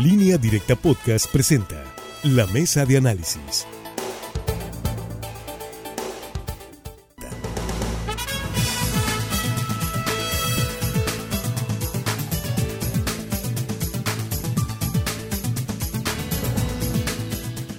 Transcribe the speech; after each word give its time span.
Línea 0.00 0.38
Directa 0.38 0.76
Podcast 0.76 1.28
presenta 1.32 1.82
La 2.22 2.46
Mesa 2.46 2.86
de 2.86 2.98
Análisis. 2.98 3.66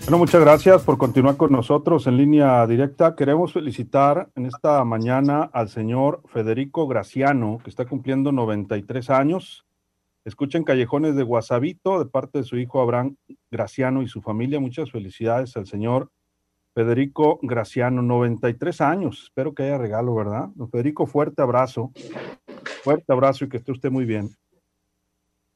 Bueno, 0.03 0.17
muchas 0.17 0.41
gracias 0.41 0.81
por 0.83 0.97
continuar 0.97 1.37
con 1.37 1.53
nosotros 1.53 2.05
en 2.05 2.17
línea 2.17 2.67
directa. 2.67 3.15
Queremos 3.15 3.53
felicitar 3.53 4.29
en 4.35 4.45
esta 4.45 4.83
mañana 4.83 5.49
al 5.53 5.69
señor 5.69 6.21
Federico 6.25 6.85
Graciano, 6.85 7.59
que 7.63 7.69
está 7.69 7.85
cumpliendo 7.85 8.33
93 8.33 9.09
años. 9.09 9.68
Escuchen 10.25 10.63
Callejones 10.63 11.15
de 11.15 11.23
Guasabito 11.23 11.97
de 11.99 12.05
parte 12.05 12.39
de 12.39 12.43
su 12.43 12.57
hijo 12.57 12.81
Abraham 12.81 13.15
Graciano 13.49 14.01
y 14.01 14.07
su 14.07 14.21
familia. 14.21 14.59
Muchas 14.59 14.91
felicidades 14.91 15.55
al 15.55 15.65
señor 15.65 16.11
Federico 16.73 17.39
Graciano, 17.41 18.01
93 18.01 18.81
años. 18.81 19.23
Espero 19.23 19.53
que 19.53 19.63
haya 19.63 19.77
regalo, 19.77 20.13
¿verdad? 20.15 20.49
Don 20.55 20.69
Federico, 20.69 21.07
fuerte 21.07 21.41
abrazo. 21.41 21.91
Fuerte 22.83 23.11
abrazo 23.11 23.45
y 23.45 23.49
que 23.49 23.57
esté 23.57 23.71
usted 23.71 23.89
muy 23.89 24.05
bien. 24.05 24.29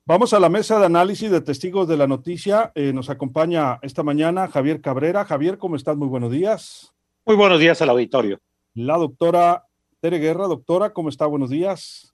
Vamos 0.06 0.34
a 0.34 0.40
la 0.40 0.50
mesa 0.50 0.80
de 0.80 0.86
análisis 0.86 1.30
de 1.30 1.42
testigos 1.42 1.88
de 1.88 1.98
la 1.98 2.08
noticia. 2.08 2.72
Eh, 2.76 2.92
nos 2.94 3.10
acompaña 3.10 3.80
esta 3.82 4.02
mañana 4.02 4.48
Javier 4.48 4.82
Cabrera. 4.82 5.26
Javier, 5.26 5.58
¿cómo 5.58 5.76
estás? 5.76 5.96
Muy 5.98 6.08
buenos 6.08 6.32
días. 6.32 6.94
Muy 7.26 7.36
buenos 7.36 7.60
días 7.60 7.82
al 7.82 7.90
auditorio. 7.90 8.40
La 8.74 8.98
doctora 8.98 9.66
Tere 10.00 10.20
Guerra. 10.20 10.48
Doctora, 10.48 10.92
¿cómo 10.92 11.10
está? 11.10 11.26
Buenos 11.26 11.50
días. 11.50 12.14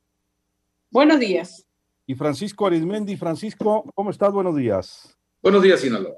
Buenos 0.92 1.20
días 1.20 1.69
y 2.10 2.16
Francisco 2.16 2.66
Arizmendi. 2.66 3.16
Francisco, 3.18 3.86
¿cómo 3.94 4.10
estás? 4.10 4.34
Buenos 4.34 4.56
días. 4.56 5.16
Buenos 5.44 5.62
días, 5.62 5.80
Sinaloa. 5.80 6.16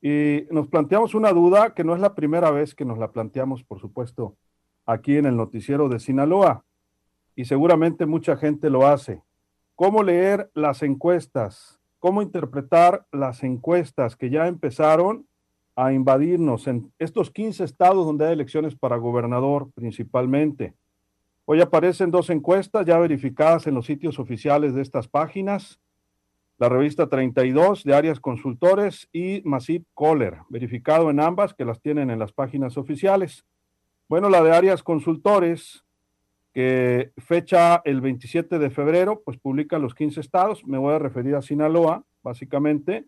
Y 0.00 0.44
nos 0.52 0.68
planteamos 0.68 1.16
una 1.16 1.32
duda 1.32 1.74
que 1.74 1.82
no 1.82 1.96
es 1.96 2.00
la 2.00 2.14
primera 2.14 2.52
vez 2.52 2.76
que 2.76 2.84
nos 2.84 2.96
la 2.96 3.10
planteamos, 3.10 3.64
por 3.64 3.80
supuesto, 3.80 4.36
aquí 4.84 5.16
en 5.16 5.26
el 5.26 5.36
noticiero 5.36 5.88
de 5.88 5.98
Sinaloa. 5.98 6.64
Y 7.34 7.46
seguramente 7.46 8.06
mucha 8.06 8.36
gente 8.36 8.70
lo 8.70 8.86
hace. 8.86 9.20
¿Cómo 9.74 10.04
leer 10.04 10.48
las 10.54 10.84
encuestas? 10.84 11.80
¿Cómo 11.98 12.22
interpretar 12.22 13.04
las 13.10 13.42
encuestas 13.42 14.14
que 14.14 14.30
ya 14.30 14.46
empezaron 14.46 15.26
a 15.74 15.92
invadirnos 15.92 16.68
en 16.68 16.92
estos 17.00 17.32
15 17.32 17.64
estados 17.64 18.06
donde 18.06 18.26
hay 18.26 18.34
elecciones 18.34 18.76
para 18.76 18.96
gobernador 18.96 19.72
principalmente? 19.74 20.76
Hoy 21.48 21.60
aparecen 21.60 22.10
dos 22.10 22.28
encuestas 22.30 22.84
ya 22.84 22.98
verificadas 22.98 23.68
en 23.68 23.74
los 23.74 23.86
sitios 23.86 24.18
oficiales 24.18 24.74
de 24.74 24.82
estas 24.82 25.06
páginas. 25.06 25.78
La 26.58 26.68
revista 26.68 27.08
32 27.08 27.84
de 27.84 27.94
Arias 27.94 28.18
Consultores 28.18 29.08
y 29.12 29.42
Masip 29.44 29.86
Kohler, 29.94 30.38
verificado 30.48 31.08
en 31.08 31.20
ambas 31.20 31.54
que 31.54 31.64
las 31.64 31.80
tienen 31.80 32.10
en 32.10 32.18
las 32.18 32.32
páginas 32.32 32.76
oficiales. 32.76 33.46
Bueno, 34.08 34.28
la 34.28 34.42
de 34.42 34.56
Arias 34.56 34.82
Consultores, 34.82 35.84
que 36.52 37.12
fecha 37.16 37.80
el 37.84 38.00
27 38.00 38.58
de 38.58 38.70
febrero, 38.70 39.22
pues 39.24 39.38
publica 39.38 39.78
los 39.78 39.94
15 39.94 40.18
estados. 40.18 40.66
Me 40.66 40.78
voy 40.78 40.94
a 40.94 40.98
referir 40.98 41.36
a 41.36 41.42
Sinaloa, 41.42 42.02
básicamente, 42.24 43.04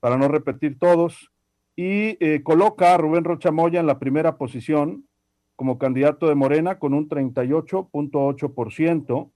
para 0.00 0.16
no 0.16 0.28
repetir 0.28 0.78
todos. 0.78 1.30
Y 1.76 2.16
eh, 2.24 2.40
coloca 2.42 2.94
a 2.94 2.96
Rubén 2.96 3.24
Rochamoya 3.24 3.80
en 3.80 3.86
la 3.86 3.98
primera 3.98 4.38
posición 4.38 5.06
como 5.56 5.78
candidato 5.78 6.28
de 6.28 6.34
Morena 6.34 6.78
con 6.78 6.92
un 6.94 7.08
38.8% 7.08 9.30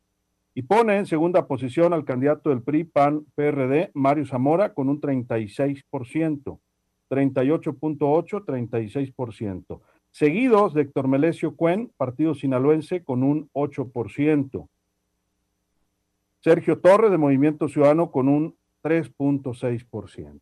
y 0.54 0.62
pone 0.62 0.98
en 0.98 1.06
segunda 1.06 1.46
posición 1.46 1.92
al 1.92 2.04
candidato 2.04 2.50
del 2.50 2.62
PRI, 2.62 2.84
PAN, 2.84 3.26
PRD, 3.34 3.90
Mario 3.94 4.26
Zamora, 4.26 4.74
con 4.74 4.88
un 4.88 5.00
36%, 5.00 6.58
38.8, 7.08 8.44
36%. 8.44 9.80
Seguidos 10.10 10.74
de 10.74 10.82
Héctor 10.82 11.08
Melesio 11.08 11.56
Cuen, 11.56 11.90
Partido 11.96 12.34
Sinaloense, 12.34 13.02
con 13.04 13.22
un 13.22 13.48
8%. 13.52 14.68
Sergio 16.40 16.80
Torres, 16.80 17.10
de 17.10 17.18
Movimiento 17.18 17.68
Ciudadano, 17.68 18.10
con 18.10 18.28
un 18.28 18.56
3.6%. 18.82 20.40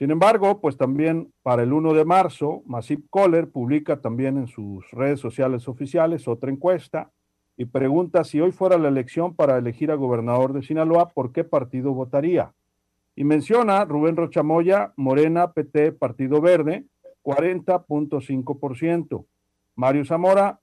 Sin 0.00 0.10
embargo, 0.10 0.60
pues 0.62 0.78
también 0.78 1.30
para 1.42 1.62
el 1.62 1.74
1 1.74 1.92
de 1.92 2.06
marzo, 2.06 2.62
Masip 2.64 3.04
Kohler 3.10 3.50
publica 3.50 4.00
también 4.00 4.38
en 4.38 4.46
sus 4.46 4.90
redes 4.92 5.20
sociales 5.20 5.68
oficiales 5.68 6.26
otra 6.26 6.50
encuesta 6.50 7.10
y 7.58 7.66
pregunta 7.66 8.24
si 8.24 8.40
hoy 8.40 8.50
fuera 8.50 8.78
la 8.78 8.88
elección 8.88 9.36
para 9.36 9.58
elegir 9.58 9.90
a 9.90 9.96
gobernador 9.96 10.54
de 10.54 10.62
Sinaloa, 10.62 11.10
¿por 11.10 11.32
qué 11.32 11.44
partido 11.44 11.92
votaría? 11.92 12.54
Y 13.14 13.24
menciona 13.24 13.84
Rubén 13.84 14.16
Rochamoya, 14.16 14.94
Morena, 14.96 15.52
PT, 15.52 15.92
Partido 15.92 16.40
Verde, 16.40 16.86
40.5%. 17.22 19.26
Mario 19.76 20.06
Zamora, 20.06 20.60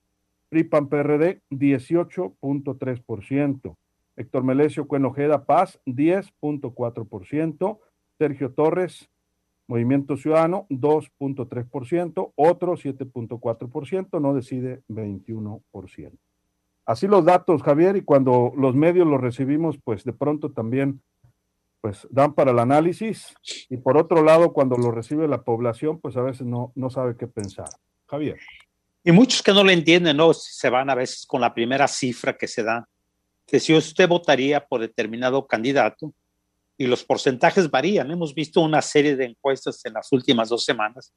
PRIPAN 0.50 0.90
PRD, 0.90 1.44
18.3%. 1.52 3.76
Héctor 4.16 4.44
Melesio 4.44 4.88
Cuenojeda 4.88 5.46
Paz, 5.46 5.80
10.4%. 5.86 7.78
Sergio 8.18 8.52
Torres, 8.52 9.12
Movimiento 9.68 10.16
Ciudadano 10.16 10.66
2.3%, 10.70 12.34
otro 12.36 12.74
7.4%, 12.74 14.22
no 14.22 14.34
decide 14.34 14.82
21%. 14.88 16.12
Así 16.86 17.06
los 17.06 17.26
datos, 17.26 17.62
Javier, 17.64 17.98
y 17.98 18.02
cuando 18.02 18.54
los 18.56 18.74
medios 18.74 19.06
los 19.06 19.20
recibimos, 19.20 19.78
pues 19.84 20.06
de 20.06 20.14
pronto 20.14 20.52
también 20.52 21.02
pues 21.82 22.08
dan 22.10 22.34
para 22.34 22.52
el 22.52 22.60
análisis 22.60 23.36
y 23.70 23.78
por 23.78 23.98
otro 23.98 24.24
lado, 24.24 24.54
cuando 24.54 24.78
lo 24.78 24.92
recibe 24.92 25.28
la 25.28 25.44
población, 25.44 26.00
pues 26.00 26.16
a 26.18 26.22
veces 26.22 26.48
no, 26.48 26.72
no 26.76 26.90
sabe 26.90 27.16
qué 27.18 27.28
pensar. 27.28 27.68
Javier. 28.08 28.40
Y 29.04 29.12
muchos 29.12 29.44
que 29.44 29.54
no 29.54 29.64
lo 29.64 29.72
entienden, 29.72 30.18
¿no? 30.18 30.34
Se 30.34 30.70
van 30.70 30.90
a 30.90 30.96
veces 30.96 31.26
con 31.26 31.42
la 31.42 31.54
primera 31.54 31.88
cifra 31.88 32.38
que 32.38 32.48
se 32.48 32.64
da, 32.64 32.88
que 33.46 33.60
si 33.60 33.76
usted 33.76 34.08
votaría 34.08 34.66
por 34.66 34.82
determinado 34.82 35.46
candidato, 35.46 36.14
y 36.78 36.86
los 36.86 37.04
porcentajes 37.04 37.70
varían. 37.70 38.12
Hemos 38.12 38.34
visto 38.34 38.62
una 38.62 38.82
serie 38.82 39.16
de 39.16 39.26
encuestas 39.26 39.84
en 39.86 39.94
las 39.94 40.12
últimas 40.12 40.50
dos 40.50 40.64
semanas 40.64 41.12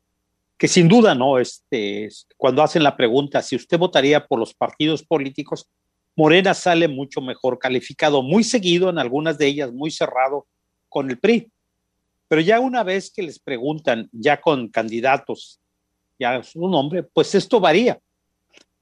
que 0.60 0.69
sin 0.69 0.88
duda, 0.88 1.15
¿no? 1.15 1.38
Este, 1.38 2.10
cuando 2.37 2.62
hacen 2.62 2.82
la 2.82 2.94
pregunta 2.94 3.41
si 3.41 3.56
usted 3.56 3.78
votaría 3.78 4.26
por 4.26 4.38
los 4.38 4.53
partidos 4.53 5.03
políticos, 5.03 5.66
Morena 6.15 6.53
sale 6.53 6.87
mucho 6.87 7.22
mejor 7.22 7.59
calificado, 7.59 8.22
muy 8.22 8.44
seguido 8.44 8.91
en 8.91 8.98
algunas 8.98 9.38
de 9.38 9.47
ellas, 9.47 9.72
muy 9.72 9.91
cerrado 9.91 10.47
con 10.91 11.10
el 11.10 11.19
PRI. 11.19 11.50
Pero 12.28 12.42
ya 12.42 12.60
una 12.60 12.82
vez 12.82 13.10
que 13.10 13.22
les 13.22 13.38
preguntan, 13.38 14.10
ya 14.12 14.38
con 14.38 14.69
candidatos, 14.69 15.59
ya 16.19 16.42
su 16.42 16.69
nombre, 16.69 17.04
pues 17.04 17.34
esto 17.34 17.59
varía. 17.59 17.98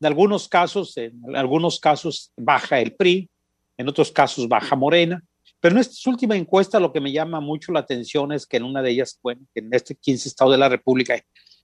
En 0.00 0.06
algunos 0.06 0.48
casos, 0.48 0.96
en 0.96 1.36
algunos 1.36 1.78
casos 1.78 2.32
baja 2.36 2.80
el 2.80 2.96
PRI, 2.96 3.30
en 3.76 3.88
otros 3.88 4.10
casos 4.10 4.48
baja 4.48 4.74
Morena, 4.74 5.22
pero 5.60 5.74
en 5.74 5.80
esta 5.80 6.10
última 6.10 6.36
encuesta 6.36 6.78
lo 6.78 6.92
que 6.92 7.00
me 7.00 7.12
llama 7.12 7.40
mucho 7.40 7.72
la 7.72 7.80
atención 7.80 8.32
es 8.32 8.46
que 8.46 8.58
en 8.58 8.64
una 8.64 8.82
de 8.82 8.90
ellas, 8.90 9.18
bueno, 9.22 9.42
en 9.54 9.72
este 9.72 9.94
15 9.94 10.28
estado 10.28 10.52
de 10.52 10.58
la 10.58 10.68
República, 10.68 11.20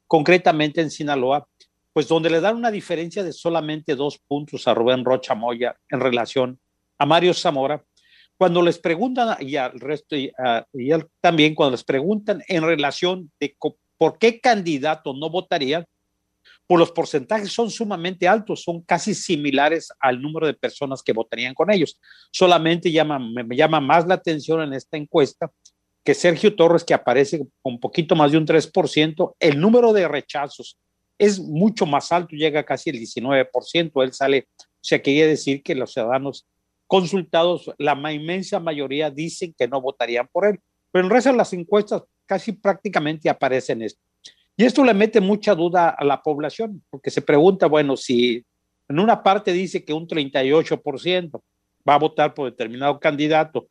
concretamente 0.06 0.80
en 0.80 0.90
Sinaloa, 0.90 1.46
pues 1.92 2.08
donde 2.08 2.28
le 2.28 2.40
dan 2.40 2.56
una 2.56 2.70
diferencia 2.70 3.22
de 3.22 3.32
solamente 3.32 3.94
dos 3.94 4.18
puntos 4.18 4.66
a 4.66 4.74
Rubén 4.74 5.04
Rocha 5.04 5.34
Moya 5.34 5.76
en 5.88 6.00
relación 6.00 6.58
a 6.98 7.06
Mario 7.06 7.32
Zamora, 7.34 7.84
cuando 8.36 8.62
les 8.62 8.78
preguntan, 8.78 9.36
y 9.40 9.54
al 9.56 9.78
resto, 9.78 10.16
y, 10.16 10.32
y 10.72 10.90
él 10.90 11.06
también, 11.20 11.54
cuando 11.54 11.72
les 11.72 11.84
preguntan 11.84 12.42
en 12.48 12.64
relación 12.64 13.30
de 13.38 13.56
por 13.96 14.18
qué 14.18 14.40
candidato 14.40 15.14
no 15.14 15.30
votarían, 15.30 15.86
pues 16.66 16.78
los 16.78 16.92
porcentajes 16.92 17.52
son 17.52 17.70
sumamente 17.70 18.26
altos, 18.26 18.62
son 18.62 18.82
casi 18.82 19.14
similares 19.14 19.88
al 20.00 20.20
número 20.20 20.46
de 20.46 20.54
personas 20.54 21.02
que 21.02 21.12
votarían 21.12 21.54
con 21.54 21.70
ellos. 21.70 22.00
Solamente 22.30 22.90
llama, 22.90 23.18
me 23.18 23.56
llama 23.56 23.80
más 23.80 24.06
la 24.06 24.14
atención 24.14 24.62
en 24.62 24.72
esta 24.72 24.96
encuesta 24.96 25.50
que 26.04 26.14
Sergio 26.14 26.54
Torres, 26.54 26.84
que 26.84 26.94
aparece 26.94 27.38
con 27.62 27.74
un 27.74 27.80
poquito 27.80 28.14
más 28.14 28.30
de 28.30 28.38
un 28.38 28.46
3%, 28.46 29.34
el 29.40 29.58
número 29.58 29.92
de 29.92 30.06
rechazos 30.06 30.78
es 31.18 31.38
mucho 31.40 31.86
más 31.86 32.12
alto, 32.12 32.36
llega 32.36 32.64
casi 32.64 32.90
el 32.90 32.96
19%, 32.96 34.02
él 34.02 34.12
sale, 34.12 34.48
o 34.58 34.64
sea, 34.82 35.00
quería 35.00 35.26
decir 35.26 35.62
que 35.62 35.74
los 35.74 35.92
ciudadanos 35.92 36.46
consultados, 36.86 37.70
la 37.78 37.94
inmensa 38.12 38.60
mayoría 38.60 39.10
dicen 39.10 39.54
que 39.56 39.66
no 39.66 39.80
votarían 39.80 40.28
por 40.30 40.46
él, 40.46 40.58
pero 40.90 41.06
en 41.06 41.10
resto 41.10 41.32
las 41.32 41.52
encuestas 41.52 42.02
casi 42.26 42.52
prácticamente 42.52 43.30
aparecen 43.30 43.82
esto. 43.82 44.00
Y 44.56 44.64
esto 44.64 44.84
le 44.84 44.94
mete 44.94 45.20
mucha 45.20 45.54
duda 45.54 45.90
a 45.90 46.04
la 46.04 46.22
población, 46.22 46.82
porque 46.90 47.10
se 47.10 47.22
pregunta, 47.22 47.66
bueno, 47.66 47.96
si 47.96 48.44
en 48.88 49.00
una 49.00 49.22
parte 49.22 49.52
dice 49.52 49.84
que 49.84 49.92
un 49.92 50.06
38% 50.06 51.42
va 51.88 51.94
a 51.94 51.98
votar 51.98 52.34
por 52.34 52.50
determinado 52.50 53.00
candidato, 53.00 53.68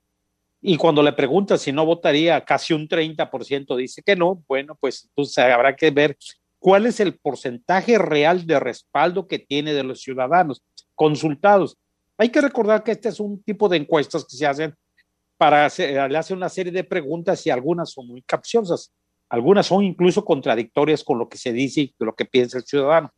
y 0.66 0.78
cuando 0.78 1.04
le 1.04 1.12
pregunta 1.12 1.58
si 1.58 1.72
no 1.72 1.86
votaría, 1.86 2.44
casi 2.46 2.74
un 2.74 2.88
30% 2.88 3.76
dice 3.76 4.02
que 4.02 4.16
no, 4.16 4.44
bueno, 4.48 4.78
pues 4.80 5.06
entonces 5.10 5.38
habrá 5.40 5.76
que 5.76 5.92
ver 5.92 6.18
cuál 6.58 6.86
es 6.86 7.02
el 7.02 7.18
porcentaje 7.18 7.98
real 7.98 8.48
de 8.48 8.60
respaldo 8.60 9.28
que 9.28 9.40
tiene 9.40 9.74
de 9.74 9.84
los 9.84 10.02
ciudadanos 10.02 10.64
consultados. 10.96 11.78
Hay 12.18 12.30
que 12.30 12.40
recordar 12.40 12.84
que 12.84 12.92
este 12.92 13.10
es 13.10 13.20
un 13.20 13.44
tipo 13.44 13.68
de 13.68 13.76
encuestas 13.78 14.24
que 14.24 14.38
se 14.38 14.48
hacen 14.48 14.74
para 15.38 15.66
hacer, 15.66 16.10
le 16.10 16.18
hace 16.18 16.34
una 16.34 16.48
serie 16.48 16.72
de 16.72 16.86
preguntas 16.86 17.46
y 17.46 17.50
algunas 17.50 17.92
son 17.92 18.08
muy 18.08 18.22
capciosas, 18.22 18.94
algunas 19.34 19.66
son 19.66 19.84
incluso 19.84 20.24
contradictorias 20.24 21.04
con 21.04 21.18
lo 21.18 21.28
que 21.28 21.40
se 21.40 21.52
dice 21.52 21.82
y 21.82 21.96
lo 21.98 22.14
que 22.14 22.26
piensa 22.26 22.60
el 22.60 22.66
ciudadano. 22.66 23.12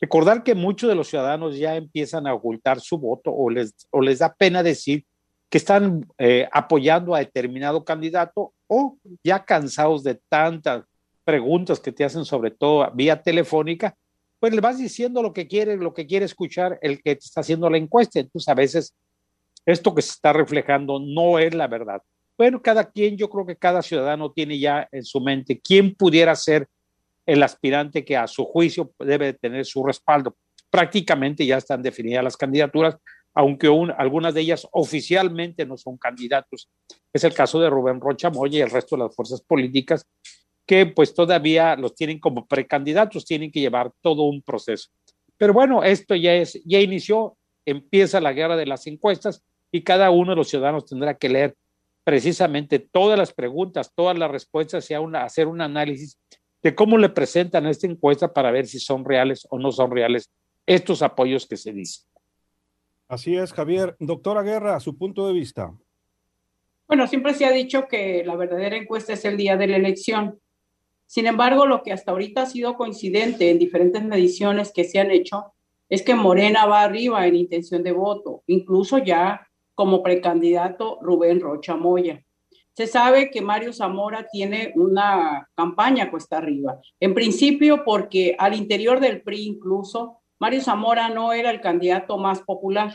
Recordar 0.00 0.42
que 0.42 0.54
muchos 0.54 0.88
de 0.88 0.94
los 0.94 1.08
ciudadanos 1.08 1.58
ya 1.58 1.76
empiezan 1.76 2.26
a 2.26 2.32
ocultar 2.32 2.80
su 2.80 2.96
voto 2.96 3.32
o 3.32 3.50
les, 3.50 3.74
o 3.90 4.00
les 4.00 4.20
da 4.20 4.32
pena 4.32 4.62
decir 4.62 5.04
que 5.50 5.58
están 5.58 6.06
eh, 6.16 6.48
apoyando 6.50 7.14
a 7.14 7.18
determinado 7.18 7.84
candidato 7.84 8.54
o 8.66 8.96
ya 9.22 9.44
cansados 9.44 10.02
de 10.04 10.18
tantas 10.30 10.84
preguntas 11.22 11.80
que 11.80 11.92
te 11.92 12.04
hacen, 12.04 12.24
sobre 12.24 12.50
todo 12.50 12.90
vía 12.94 13.20
telefónica, 13.20 13.94
pues 14.40 14.54
le 14.54 14.62
vas 14.62 14.78
diciendo 14.78 15.22
lo 15.22 15.34
que 15.34 15.46
quiere, 15.46 15.76
lo 15.76 15.92
que 15.92 16.06
quiere 16.06 16.24
escuchar 16.24 16.78
el 16.80 17.02
que 17.02 17.14
te 17.14 17.26
está 17.26 17.42
haciendo 17.42 17.68
la 17.68 17.76
encuesta. 17.76 18.20
Entonces, 18.20 18.48
a 18.48 18.54
veces 18.54 18.96
esto 19.66 19.94
que 19.94 20.00
se 20.00 20.12
está 20.12 20.32
reflejando 20.32 20.98
no 20.98 21.38
es 21.38 21.54
la 21.54 21.66
verdad. 21.66 22.00
Bueno, 22.38 22.60
cada 22.60 22.90
quien, 22.90 23.16
yo 23.16 23.30
creo 23.30 23.46
que 23.46 23.56
cada 23.56 23.80
ciudadano 23.80 24.30
tiene 24.30 24.58
ya 24.58 24.88
en 24.92 25.04
su 25.04 25.20
mente 25.20 25.58
quién 25.60 25.94
pudiera 25.94 26.34
ser 26.34 26.68
el 27.24 27.42
aspirante 27.42 28.04
que 28.04 28.16
a 28.16 28.26
su 28.26 28.44
juicio 28.44 28.92
debe 28.98 29.32
tener 29.32 29.64
su 29.64 29.84
respaldo. 29.84 30.36
Prácticamente 30.70 31.46
ya 31.46 31.56
están 31.56 31.82
definidas 31.82 32.22
las 32.22 32.36
candidaturas, 32.36 32.96
aunque 33.34 33.68
algunas 33.96 34.34
de 34.34 34.42
ellas 34.42 34.66
oficialmente 34.72 35.66
no 35.66 35.76
son 35.76 35.96
candidatos. 35.96 36.70
Es 37.12 37.24
el 37.24 37.34
caso 37.34 37.58
de 37.60 37.70
Rubén 37.70 38.00
Rocha 38.00 38.30
Moya 38.30 38.58
y 38.58 38.62
el 38.62 38.70
resto 38.70 38.96
de 38.96 39.04
las 39.04 39.14
fuerzas 39.14 39.40
políticas 39.40 40.06
que 40.66 40.84
pues 40.84 41.14
todavía 41.14 41.76
los 41.76 41.94
tienen 41.94 42.18
como 42.18 42.46
precandidatos, 42.46 43.24
tienen 43.24 43.52
que 43.52 43.60
llevar 43.60 43.92
todo 44.00 44.24
un 44.24 44.42
proceso. 44.42 44.90
Pero 45.38 45.52
bueno, 45.52 45.84
esto 45.84 46.14
ya 46.14 46.34
es, 46.34 46.60
ya 46.64 46.80
inició, 46.80 47.36
empieza 47.64 48.20
la 48.20 48.32
guerra 48.32 48.56
de 48.56 48.66
las 48.66 48.86
encuestas 48.86 49.42
y 49.70 49.82
cada 49.82 50.10
uno 50.10 50.32
de 50.32 50.36
los 50.36 50.48
ciudadanos 50.48 50.86
tendrá 50.86 51.14
que 51.14 51.28
leer 51.28 51.54
precisamente 52.06 52.78
todas 52.78 53.18
las 53.18 53.32
preguntas, 53.32 53.90
todas 53.92 54.16
las 54.16 54.30
respuestas 54.30 54.88
y 54.88 54.94
hacer 54.94 55.48
un 55.48 55.60
análisis 55.60 56.16
de 56.62 56.72
cómo 56.72 56.98
le 56.98 57.08
presentan 57.08 57.66
esta 57.66 57.88
encuesta 57.88 58.32
para 58.32 58.52
ver 58.52 58.68
si 58.68 58.78
son 58.78 59.04
reales 59.04 59.44
o 59.50 59.58
no 59.58 59.72
son 59.72 59.90
reales 59.90 60.30
estos 60.66 61.02
apoyos 61.02 61.48
que 61.48 61.56
se 61.56 61.72
dicen. 61.72 62.06
Así 63.08 63.34
es, 63.34 63.52
Javier. 63.52 63.96
Doctora 63.98 64.42
Guerra, 64.42 64.78
su 64.78 64.96
punto 64.96 65.26
de 65.26 65.32
vista. 65.32 65.74
Bueno, 66.86 67.08
siempre 67.08 67.34
se 67.34 67.44
ha 67.44 67.50
dicho 67.50 67.88
que 67.88 68.22
la 68.24 68.36
verdadera 68.36 68.76
encuesta 68.76 69.14
es 69.14 69.24
el 69.24 69.36
día 69.36 69.56
de 69.56 69.66
la 69.66 69.76
elección. 69.76 70.38
Sin 71.06 71.26
embargo, 71.26 71.66
lo 71.66 71.82
que 71.82 71.92
hasta 71.92 72.12
ahorita 72.12 72.42
ha 72.42 72.46
sido 72.46 72.76
coincidente 72.76 73.50
en 73.50 73.58
diferentes 73.58 74.04
mediciones 74.04 74.70
que 74.72 74.84
se 74.84 75.00
han 75.00 75.10
hecho 75.10 75.54
es 75.88 76.02
que 76.02 76.14
Morena 76.14 76.66
va 76.66 76.82
arriba 76.82 77.26
en 77.26 77.34
intención 77.34 77.82
de 77.82 77.90
voto, 77.90 78.44
incluso 78.46 78.98
ya 78.98 79.48
como 79.76 80.02
precandidato 80.02 80.98
Rubén 81.02 81.38
Rocha 81.38 81.76
Moya. 81.76 82.24
Se 82.72 82.86
sabe 82.86 83.30
que 83.30 83.42
Mario 83.42 83.72
Zamora 83.72 84.26
tiene 84.32 84.72
una 84.74 85.48
campaña 85.54 86.10
cuesta 86.10 86.38
arriba. 86.38 86.80
En 86.98 87.14
principio, 87.14 87.84
porque 87.84 88.34
al 88.38 88.54
interior 88.54 89.00
del 89.00 89.22
PRI 89.22 89.46
incluso, 89.46 90.18
Mario 90.38 90.62
Zamora 90.62 91.08
no 91.10 91.32
era 91.32 91.50
el 91.50 91.60
candidato 91.60 92.18
más 92.18 92.40
popular. 92.40 92.92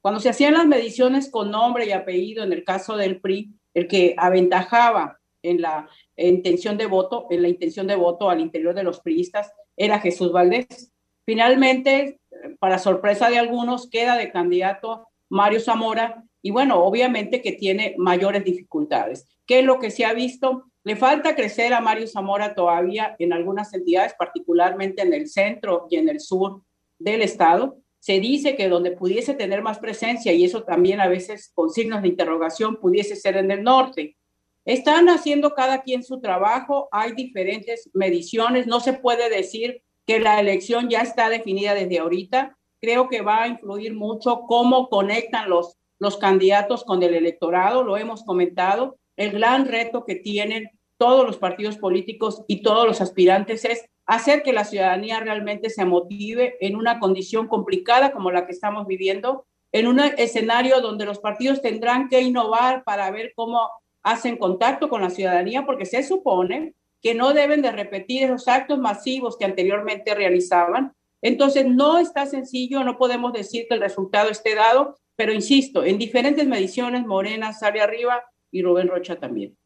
Cuando 0.00 0.20
se 0.20 0.28
hacían 0.28 0.54
las 0.54 0.66
mediciones 0.66 1.30
con 1.30 1.50
nombre 1.50 1.86
y 1.86 1.92
apellido, 1.92 2.44
en 2.44 2.52
el 2.52 2.64
caso 2.64 2.96
del 2.96 3.20
PRI, 3.20 3.50
el 3.74 3.88
que 3.88 4.14
aventajaba 4.16 5.18
en 5.42 5.62
la 5.62 5.88
intención 6.16 6.76
de 6.76 6.86
voto, 6.86 7.26
en 7.30 7.42
la 7.42 7.48
intención 7.48 7.86
de 7.86 7.96
voto 7.96 8.28
al 8.28 8.40
interior 8.40 8.74
de 8.74 8.82
los 8.82 9.00
priistas 9.00 9.52
era 9.76 10.00
Jesús 10.00 10.32
Valdés. 10.32 10.92
Finalmente, 11.24 12.20
para 12.58 12.78
sorpresa 12.78 13.30
de 13.30 13.38
algunos, 13.38 13.88
queda 13.88 14.16
de 14.16 14.30
candidato 14.30 15.08
Mario 15.28 15.60
Zamora 15.60 16.24
y 16.42 16.50
bueno, 16.50 16.82
obviamente 16.82 17.42
que 17.42 17.52
tiene 17.52 17.94
mayores 17.98 18.44
dificultades. 18.44 19.26
¿Qué 19.46 19.60
es 19.60 19.64
lo 19.64 19.78
que 19.78 19.90
se 19.90 20.04
ha 20.04 20.12
visto? 20.12 20.64
Le 20.84 20.96
falta 20.96 21.34
crecer 21.34 21.74
a 21.74 21.80
Mario 21.80 22.06
Zamora 22.06 22.54
todavía 22.54 23.16
en 23.18 23.32
algunas 23.32 23.74
entidades, 23.74 24.14
particularmente 24.18 25.02
en 25.02 25.12
el 25.12 25.28
centro 25.28 25.86
y 25.90 25.96
en 25.96 26.08
el 26.08 26.20
sur 26.20 26.62
del 26.98 27.22
estado. 27.22 27.78
Se 27.98 28.20
dice 28.20 28.56
que 28.56 28.68
donde 28.68 28.92
pudiese 28.92 29.34
tener 29.34 29.62
más 29.62 29.78
presencia, 29.78 30.32
y 30.32 30.44
eso 30.44 30.62
también 30.62 31.00
a 31.00 31.08
veces 31.08 31.50
con 31.54 31.70
signos 31.70 32.02
de 32.02 32.08
interrogación, 32.08 32.76
pudiese 32.76 33.16
ser 33.16 33.36
en 33.36 33.50
el 33.50 33.62
norte. 33.62 34.16
Están 34.64 35.08
haciendo 35.08 35.54
cada 35.54 35.82
quien 35.82 36.04
su 36.04 36.20
trabajo, 36.20 36.88
hay 36.92 37.12
diferentes 37.12 37.88
mediciones, 37.94 38.66
no 38.66 38.80
se 38.80 38.92
puede 38.92 39.30
decir 39.30 39.82
que 40.06 40.20
la 40.20 40.40
elección 40.40 40.90
ya 40.90 41.00
está 41.00 41.30
definida 41.30 41.74
desde 41.74 41.98
ahorita. 41.98 42.57
Creo 42.80 43.08
que 43.08 43.22
va 43.22 43.42
a 43.42 43.48
influir 43.48 43.94
mucho 43.94 44.42
cómo 44.46 44.88
conectan 44.88 45.50
los, 45.50 45.76
los 45.98 46.16
candidatos 46.16 46.84
con 46.84 47.02
el 47.02 47.14
electorado, 47.14 47.82
lo 47.82 47.96
hemos 47.96 48.24
comentado. 48.24 48.96
El 49.16 49.32
gran 49.32 49.66
reto 49.66 50.04
que 50.04 50.14
tienen 50.14 50.70
todos 50.96 51.26
los 51.26 51.38
partidos 51.38 51.76
políticos 51.76 52.44
y 52.48 52.62
todos 52.62 52.86
los 52.86 53.00
aspirantes 53.00 53.64
es 53.64 53.88
hacer 54.06 54.42
que 54.42 54.52
la 54.52 54.64
ciudadanía 54.64 55.20
realmente 55.20 55.70
se 55.70 55.84
motive 55.84 56.56
en 56.60 56.76
una 56.76 56.98
condición 56.98 57.46
complicada 57.46 58.10
como 58.12 58.30
la 58.30 58.46
que 58.46 58.52
estamos 58.52 58.86
viviendo, 58.86 59.46
en 59.70 59.86
un 59.86 60.00
escenario 60.00 60.80
donde 60.80 61.04
los 61.04 61.18
partidos 61.18 61.60
tendrán 61.60 62.08
que 62.08 62.22
innovar 62.22 62.84
para 62.84 63.10
ver 63.10 63.32
cómo 63.36 63.70
hacen 64.02 64.38
contacto 64.38 64.88
con 64.88 65.02
la 65.02 65.10
ciudadanía 65.10 65.66
porque 65.66 65.84
se 65.84 66.02
supone 66.02 66.74
que 67.02 67.14
no 67.14 67.32
deben 67.32 67.62
de 67.62 67.70
repetir 67.70 68.24
esos 68.24 68.48
actos 68.48 68.78
masivos 68.78 69.36
que 69.36 69.44
anteriormente 69.44 70.14
realizaban. 70.14 70.94
Entonces, 71.22 71.66
no 71.66 71.98
está 71.98 72.26
sencillo, 72.26 72.84
no 72.84 72.96
podemos 72.96 73.32
decir 73.32 73.66
que 73.68 73.74
el 73.74 73.80
resultado 73.80 74.30
esté 74.30 74.54
dado, 74.54 74.98
pero 75.16 75.32
insisto, 75.32 75.84
en 75.84 75.98
diferentes 75.98 76.46
mediciones, 76.46 77.06
Morena 77.06 77.52
sale 77.52 77.80
arriba 77.80 78.22
y 78.50 78.62
Rubén 78.62 78.88
Rocha 78.88 79.16
también. 79.18 79.56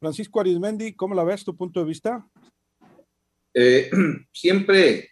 Francisco 0.00 0.40
Arizmendi, 0.40 0.94
¿cómo 0.94 1.14
la 1.14 1.24
ves 1.24 1.44
tu 1.44 1.56
punto 1.56 1.80
de 1.80 1.86
vista? 1.86 2.26
Eh, 3.52 3.90
siempre 4.32 5.10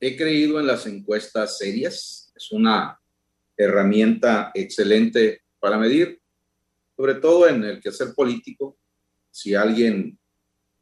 he 0.00 0.16
creído 0.16 0.58
en 0.58 0.66
las 0.66 0.86
encuestas 0.86 1.58
serias, 1.58 2.32
es 2.34 2.50
una 2.50 2.98
herramienta 3.56 4.50
excelente 4.54 5.42
para 5.60 5.78
medir 5.78 6.22
sobre 6.96 7.14
todo 7.16 7.48
en 7.48 7.64
el 7.64 7.80
quehacer 7.80 8.14
político, 8.14 8.78
si 9.30 9.54
alguien 9.54 10.18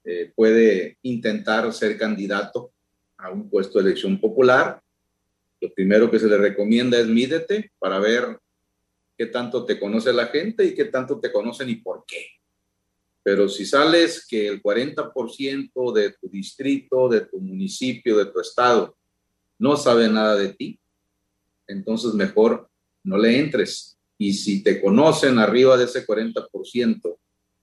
eh, 0.05 0.33
puede 0.35 0.99
intentar 1.03 1.73
ser 1.73 1.97
candidato 1.97 2.73
a 3.23 3.31
un 3.31 3.49
puesto 3.49 3.79
de 3.79 3.91
elección 3.91 4.21
popular, 4.21 4.83
lo 5.61 5.73
primero 5.73 6.11
que 6.11 6.19
se 6.19 6.27
le 6.27 6.39
recomienda 6.39 6.99
es 6.99 7.07
mídete 7.07 7.73
para 7.79 7.99
ver 7.99 8.39
qué 9.17 9.27
tanto 9.27 9.65
te 9.65 9.79
conoce 9.79 10.13
la 10.13 10.27
gente 10.27 10.65
y 10.65 10.75
qué 10.75 10.87
tanto 10.87 11.21
te 11.21 11.31
conocen 11.31 11.69
y 11.69 11.77
por 11.77 12.05
qué. 12.07 12.27
Pero 13.23 13.49
si 13.49 13.67
sales 13.67 14.27
que 14.27 14.49
el 14.49 14.63
40% 14.63 15.93
de 15.93 16.13
tu 16.13 16.29
distrito, 16.29 17.09
de 17.09 17.21
tu 17.23 17.39
municipio, 17.39 18.17
de 18.17 18.27
tu 18.27 18.41
estado, 18.41 18.97
no 19.59 19.77
sabe 19.77 20.09
nada 20.09 20.37
de 20.37 20.55
ti, 20.55 20.81
entonces 21.67 22.15
mejor 22.15 22.71
no 23.05 23.19
le 23.19 23.39
entres 23.39 23.99
y 24.17 24.33
si 24.33 24.63
te 24.63 24.81
conocen 24.81 25.39
arriba 25.39 25.77
de 25.77 25.85
ese 25.85 26.07
40%, 26.07 27.19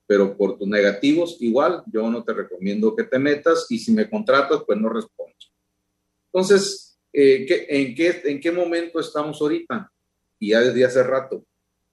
pero 0.08 0.34
por 0.34 0.58
tus 0.58 0.66
negativos, 0.66 1.36
igual 1.38 1.82
yo 1.92 2.10
no 2.10 2.24
te 2.24 2.32
recomiendo 2.32 2.96
que 2.96 3.04
te 3.04 3.18
metas 3.18 3.66
y 3.68 3.78
si 3.78 3.92
me 3.92 4.08
contratas, 4.08 4.62
pues 4.66 4.80
no 4.80 4.88
respondo. 4.88 5.34
Entonces, 6.32 6.98
eh, 7.12 7.46
en, 7.68 7.94
qué, 7.94 8.22
¿en 8.24 8.40
qué 8.40 8.50
momento 8.50 8.98
estamos 8.98 9.38
ahorita? 9.38 9.92
Y 10.38 10.50
ya 10.50 10.60
desde 10.60 10.86
hace 10.86 11.02
rato. 11.02 11.44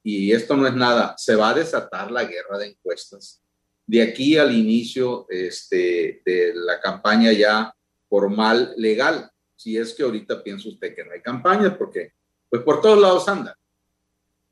Y 0.01 0.31
esto 0.31 0.55
no 0.55 0.65
es 0.65 0.73
nada, 0.73 1.13
se 1.17 1.35
va 1.35 1.49
a 1.49 1.55
desatar 1.55 2.09
la 2.09 2.23
guerra 2.23 2.57
de 2.57 2.67
encuestas. 2.67 3.41
De 3.85 4.01
aquí 4.01 4.37
al 4.37 4.55
inicio 4.55 5.27
este, 5.29 6.21
de 6.25 6.53
la 6.55 6.79
campaña 6.79 7.33
ya 7.33 7.75
formal, 8.07 8.73
legal, 8.77 9.29
si 9.57 9.75
es 9.75 9.93
que 9.93 10.03
ahorita 10.03 10.41
piensa 10.41 10.69
usted 10.69 10.95
que 10.95 11.03
no 11.03 11.11
hay 11.11 11.21
campañas, 11.21 11.75
porque 11.77 12.13
pues 12.49 12.63
por 12.63 12.79
todos 12.79 13.01
lados 13.01 13.27
anda 13.27 13.57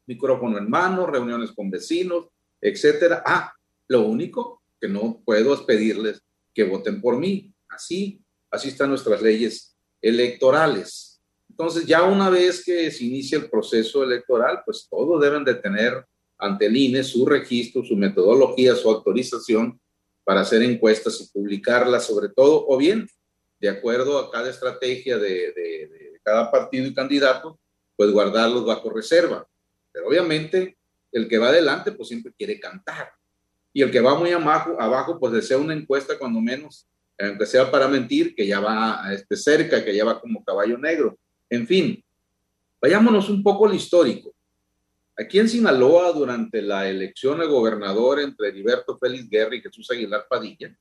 micrófono 0.06 0.58
en 0.58 0.70
mano, 0.70 1.06
reuniones 1.06 1.52
con 1.52 1.70
vecinos, 1.70 2.26
etcétera. 2.64 3.22
Ah, 3.26 3.54
lo 3.90 4.02
único 4.08 4.64
que 4.80 4.88
no 4.88 5.22
puedo 5.26 5.54
es 5.54 5.62
pedirles 5.62 6.22
que 6.54 6.64
voten 6.64 7.02
por 7.02 7.18
mí. 7.18 7.54
Así, 7.68 8.22
así 8.50 8.70
están 8.70 8.90
nuestras 8.90 9.22
leyes 9.22 9.76
electorales. 10.02 11.22
Entonces, 11.50 11.86
ya 11.86 12.04
una 12.04 12.30
vez 12.30 12.64
que 12.64 12.90
se 12.90 13.04
inicia 13.04 13.38
el 13.38 13.50
proceso 13.50 14.04
electoral, 14.04 14.62
pues 14.66 14.88
todos 14.90 15.22
deben 15.22 15.44
de 15.44 15.56
tener 15.56 16.06
ante 16.38 16.66
el 16.66 16.76
INE 16.76 17.04
su 17.04 17.26
registro, 17.26 17.84
su 17.84 17.96
metodología, 17.96 18.76
su 18.76 18.90
autorización 18.90 19.80
para 20.24 20.42
hacer 20.42 20.64
encuestas 20.64 21.20
y 21.22 21.28
publicarlas, 21.32 22.06
sobre 22.06 22.30
todo, 22.30 22.66
o 22.68 22.78
bien, 22.78 23.08
de 23.60 23.70
acuerdo 23.70 24.18
a 24.18 24.32
cada 24.32 24.50
estrategia 24.50 25.18
de, 25.18 25.54
de 25.54 26.20
cada 26.24 26.50
partido 26.50 26.88
y 26.88 26.94
candidato, 26.94 27.60
pues 27.96 28.12
guardarlos 28.12 28.66
bajo 28.66 28.90
reserva. 28.90 29.48
Pero 29.92 30.08
obviamente 30.08 30.78
el 31.14 31.30
que 31.30 31.38
va 31.38 31.50
adelante 31.50 31.92
pues 31.92 32.10
siempre 32.10 32.34
quiere 32.38 32.60
cantar. 32.60 33.12
Y 33.72 33.82
el 33.82 33.92
que 33.92 34.02
va 34.02 34.18
muy 34.18 34.32
abajo, 34.32 34.76
abajo 34.80 35.20
pues 35.20 35.34
desea 35.34 35.58
una 35.58 35.74
encuesta 35.74 36.18
cuando 36.20 36.42
menos, 36.42 36.88
aunque 37.18 37.46
sea 37.46 37.72
para 37.72 37.88
mentir, 37.88 38.36
que 38.36 38.46
ya 38.46 38.60
va 38.60 39.14
este, 39.14 39.36
cerca, 39.36 39.84
que 39.84 39.96
ya 39.96 40.04
va 40.04 40.20
como 40.20 40.44
caballo 40.44 40.78
negro. 40.78 41.18
En 41.50 41.66
fin, 41.68 42.04
vayámonos 42.82 43.30
un 43.30 43.42
poco 43.42 43.68
al 43.68 43.76
histórico. 43.76 44.34
Aquí 45.16 45.40
en 45.40 45.48
Sinaloa, 45.48 46.12
durante 46.12 46.62
la 46.62 46.90
elección 46.90 47.40
de 47.40 47.46
gobernador 47.46 48.20
entre 48.20 48.50
Heriberto 48.50 48.98
Félix 48.98 49.30
Guerra 49.30 49.56
y 49.56 49.62
Jesús 49.62 49.90
Aguilar 49.92 50.26
Padilla, 50.28 50.76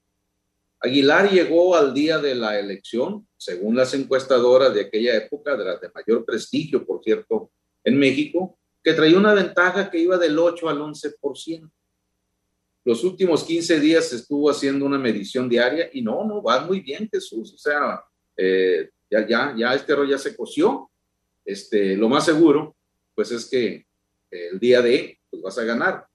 Aguilar 0.80 1.30
llegó 1.30 1.76
al 1.76 1.94
día 1.94 2.18
de 2.18 2.34
la 2.34 2.58
elección, 2.58 3.28
según 3.36 3.76
las 3.76 3.94
encuestadoras 3.94 4.74
de 4.74 4.80
aquella 4.80 5.16
época, 5.16 5.56
de 5.56 5.64
las 5.64 5.80
de 5.80 5.90
mayor 5.94 6.24
prestigio, 6.24 6.84
por 6.84 7.02
cierto, 7.04 7.52
en 7.84 7.98
México, 7.98 8.58
que 8.82 8.94
traía 8.94 9.16
una 9.16 9.34
ventaja 9.34 9.90
que 9.90 9.98
iba 9.98 10.18
del 10.18 10.38
8 10.38 10.68
al 10.68 10.78
11%. 10.78 11.70
Los 12.84 13.04
últimos 13.04 13.44
15 13.44 13.78
días 13.78 14.12
estuvo 14.12 14.50
haciendo 14.50 14.84
una 14.84 14.98
medición 14.98 15.48
diaria 15.48 15.88
y 15.92 16.02
no, 16.02 16.24
no, 16.24 16.42
va 16.42 16.64
muy 16.64 16.80
bien 16.80 17.08
Jesús, 17.12 17.54
o 17.54 17.58
sea, 17.58 18.02
eh, 18.36 18.90
ya, 19.08 19.26
ya, 19.26 19.54
ya 19.56 19.74
este 19.74 19.94
rollo 19.94 20.10
ya 20.10 20.18
se 20.18 20.36
coció. 20.36 20.90
Este, 21.44 21.96
lo 21.96 22.08
más 22.08 22.24
seguro, 22.24 22.76
pues 23.14 23.30
es 23.30 23.48
que 23.48 23.86
el 24.30 24.58
día 24.58 24.82
de, 24.82 25.20
pues 25.30 25.42
vas 25.42 25.58
a 25.58 25.64
ganar. 25.64 26.06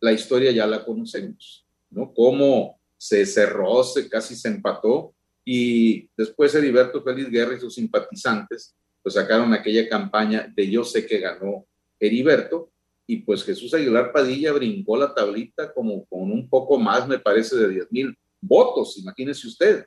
La 0.00 0.12
historia 0.12 0.50
ya 0.50 0.66
la 0.66 0.84
conocemos, 0.84 1.66
¿no? 1.90 2.12
Cómo 2.12 2.80
se 2.96 3.24
cerró, 3.26 3.84
se 3.84 4.08
casi 4.08 4.34
se 4.34 4.48
empató 4.48 5.14
y 5.44 6.08
después 6.16 6.54
Heriberto 6.54 7.02
Félix 7.02 7.30
Guerra 7.30 7.56
y 7.56 7.60
sus 7.60 7.74
simpatizantes 7.74 8.76
pues 9.02 9.14
sacaron 9.16 9.52
aquella 9.52 9.88
campaña 9.88 10.52
de 10.54 10.70
yo 10.70 10.84
sé 10.84 11.04
que 11.06 11.18
ganó 11.18 11.66
Heriberto 12.02 12.70
y 13.06 13.18
pues 13.18 13.44
Jesús 13.44 13.72
Aguilar 13.74 14.12
Padilla 14.12 14.52
brincó 14.52 14.96
la 14.96 15.14
tablita 15.14 15.72
como 15.72 16.04
con 16.06 16.30
un 16.30 16.48
poco 16.48 16.78
más, 16.78 17.06
me 17.06 17.18
parece, 17.18 17.56
de 17.56 17.68
10 17.68 17.92
mil 17.92 18.18
votos, 18.40 18.98
imagínese 18.98 19.46
usted. 19.46 19.86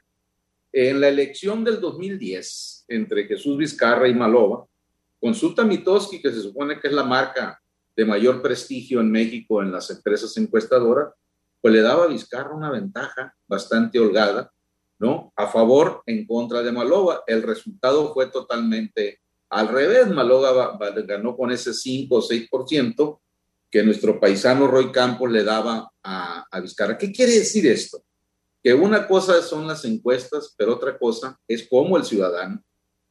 En 0.71 0.99
la 0.99 1.09
elección 1.09 1.63
del 1.63 1.79
2010 1.79 2.85
entre 2.87 3.25
Jesús 3.25 3.57
Vizcarra 3.57 4.07
y 4.07 4.13
Maloba, 4.13 4.65
Consulta 5.19 5.63
Mitoski, 5.63 6.21
que 6.21 6.31
se 6.31 6.41
supone 6.41 6.79
que 6.79 6.87
es 6.87 6.93
la 6.93 7.03
marca 7.03 7.59
de 7.95 8.05
mayor 8.05 8.41
prestigio 8.41 8.99
en 8.99 9.11
México 9.11 9.61
en 9.61 9.71
las 9.71 9.89
empresas 9.89 10.35
encuestadoras, 10.37 11.13
pues 11.61 11.73
le 11.73 11.81
daba 11.81 12.03
a 12.03 12.07
Vizcarra 12.07 12.53
una 12.53 12.69
ventaja 12.69 13.33
bastante 13.47 13.99
holgada, 13.99 14.51
¿no? 14.99 15.33
A 15.35 15.47
favor, 15.47 16.03
en 16.05 16.27
contra 16.27 16.61
de 16.61 16.71
Maloba. 16.71 17.23
El 17.25 17.41
resultado 17.41 18.13
fue 18.13 18.27
totalmente 18.27 19.21
al 19.49 19.67
revés. 19.67 20.07
Maloba 20.07 20.77
ganó 21.05 21.35
con 21.35 21.51
ese 21.51 21.73
5 21.73 22.15
o 22.15 22.21
6% 22.21 23.19
que 23.69 23.83
nuestro 23.83 24.19
paisano 24.19 24.67
Roy 24.67 24.91
Campos 24.91 25.31
le 25.31 25.43
daba 25.43 25.91
a, 26.03 26.45
a 26.49 26.59
Vizcarra. 26.59 26.97
¿Qué 26.97 27.11
quiere 27.11 27.33
decir 27.33 27.67
esto? 27.67 28.03
Que 28.63 28.73
una 28.73 29.07
cosa 29.07 29.41
son 29.41 29.67
las 29.67 29.85
encuestas, 29.85 30.53
pero 30.57 30.73
otra 30.75 30.97
cosa 30.97 31.37
es 31.47 31.67
cómo 31.69 31.97
el 31.97 32.05
ciudadano 32.05 32.63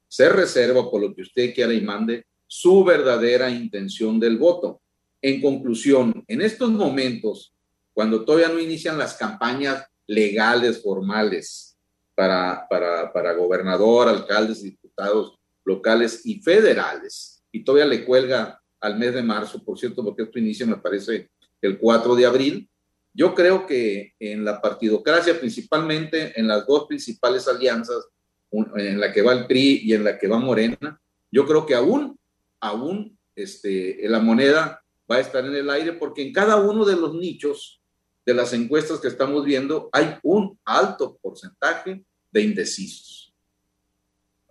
se 0.09 0.29
reserva 0.29 0.91
por 0.91 1.01
lo 1.01 1.15
que 1.15 1.23
usted 1.23 1.55
quiera 1.55 1.73
y 1.73 1.81
mande 1.81 2.27
su 2.47 2.85
verdadera 2.85 3.51
intención 3.51 4.21
del 4.21 4.39
voto. 4.39 4.81
En 5.21 5.41
conclusión, 5.41 6.25
en 6.29 6.41
estos 6.41 6.71
momentos, 6.71 7.53
cuando 7.93 8.25
todavía 8.25 8.49
no 8.49 8.61
inician 8.61 8.97
las 8.97 9.15
campañas 9.15 9.85
legales, 10.07 10.83
formales, 10.83 11.77
para, 12.15 12.67
para, 12.69 13.13
para 13.13 13.33
gobernador, 13.33 14.09
alcaldes, 14.09 14.63
diputados 14.63 15.37
locales 15.65 16.25
y 16.25 16.41
federales, 16.41 17.43
y 17.51 17.65
todavía 17.65 17.87
le 17.87 18.05
cuelga 18.05 18.61
al 18.81 18.99
mes 18.99 19.15
de 19.15 19.23
marzo, 19.23 19.65
por 19.65 19.79
cierto, 19.79 20.05
porque 20.05 20.25
esto 20.25 20.39
inicia, 20.39 20.67
me 20.67 20.77
parece, 20.77 21.31
el 21.63 21.79
4 21.79 22.15
de 22.15 22.27
abril, 22.27 22.69
yo 23.15 23.35
creo 23.35 23.65
que 23.65 24.13
en 24.19 24.45
la 24.45 24.61
partidocracia, 24.61 25.39
principalmente 25.39 26.39
en 26.39 26.49
las 26.49 26.67
dos 26.67 26.87
principales 26.87 27.47
alianzas 27.47 28.05
en 28.51 29.01
la 29.01 29.13
que 29.13 29.23
va 29.23 29.33
el 29.33 29.47
PRI 29.47 29.83
y 29.85 29.95
en 29.95 30.05
la 30.05 30.19
que 30.19 30.27
va 30.27 30.39
Morena, 30.39 31.01
yo 31.31 31.47
creo 31.47 31.65
que 31.65 31.75
aún, 31.75 32.19
aún 32.61 33.19
este, 33.35 33.99
la 34.09 34.19
moneda 34.19 34.85
va 35.11 35.17
a 35.17 35.21
estar 35.21 35.45
en 35.45 35.55
el 35.55 35.71
aire 35.71 35.93
porque 35.93 36.23
en 36.23 36.33
cada 36.33 36.57
uno 36.57 36.85
de 36.85 36.97
los 36.97 37.15
nichos 37.15 37.81
de 38.27 38.35
las 38.35 38.53
encuestas 38.53 39.01
que 39.01 39.09
estamos 39.09 39.45
viendo 39.45 39.89
hay 39.93 40.17
un 40.23 40.59
alto 40.65 41.19
porcentaje 41.21 42.05
de 42.31 42.43
indecisos. 42.43 43.24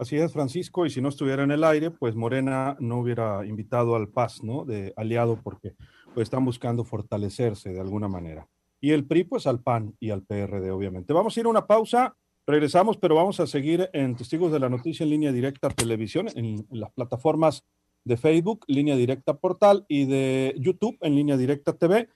Así 0.03 0.17
es, 0.17 0.33
Francisco, 0.33 0.86
y 0.86 0.89
si 0.89 1.01
no 1.01 1.10
estuviera 1.10 1.43
en 1.43 1.51
el 1.51 1.63
aire, 1.63 1.89
pues 1.89 2.13
Morena 2.15 2.75
no 2.79 3.00
hubiera 3.00 3.45
invitado 3.45 3.95
al 3.95 4.10
PAS, 4.10 4.43
¿no? 4.43 4.65
De 4.65 4.93
aliado 4.98 5.39
porque 5.41 5.75
pues, 6.13 6.25
están 6.25 6.43
buscando 6.43 6.83
fortalecerse 6.83 7.72
de 7.72 7.79
alguna 7.79 8.07
manera. 8.07 8.48
Y 8.81 8.91
el 8.91 9.05
PRI, 9.05 9.24
pues 9.24 9.48
al 9.48 9.62
PAN 9.62 9.95
y 10.01 10.10
al 10.10 10.24
PRD, 10.24 10.72
obviamente. 10.72 11.13
Vamos 11.13 11.36
a 11.36 11.39
ir 11.39 11.45
a 11.45 11.50
una 11.50 11.65
pausa 11.65 12.15
Regresamos, 12.45 12.98
pero 12.98 13.15
vamos 13.15 13.39
a 13.39 13.48
seguir 13.48 13.89
en 13.93 14.17
Testigos 14.17 14.51
de 14.51 14.60
la 14.60 14.67
Noticia 14.67 15.05
en 15.05 15.12
línea 15.12 15.31
directa 15.31 15.69
televisión, 15.69 16.27
en, 16.36 16.67
las 16.72 16.91
plataformas 16.91 17.63
de 18.03 18.17
Facebook, 18.17 18.65
línea 18.67 18.98
directa 18.98 19.36
portal, 19.38 19.86
y 19.88 20.05
de 20.05 20.53
YouTube 20.57 20.98
en 21.00 21.15
línea 21.15 21.38
directa 21.38 21.72
TV. 21.72 22.10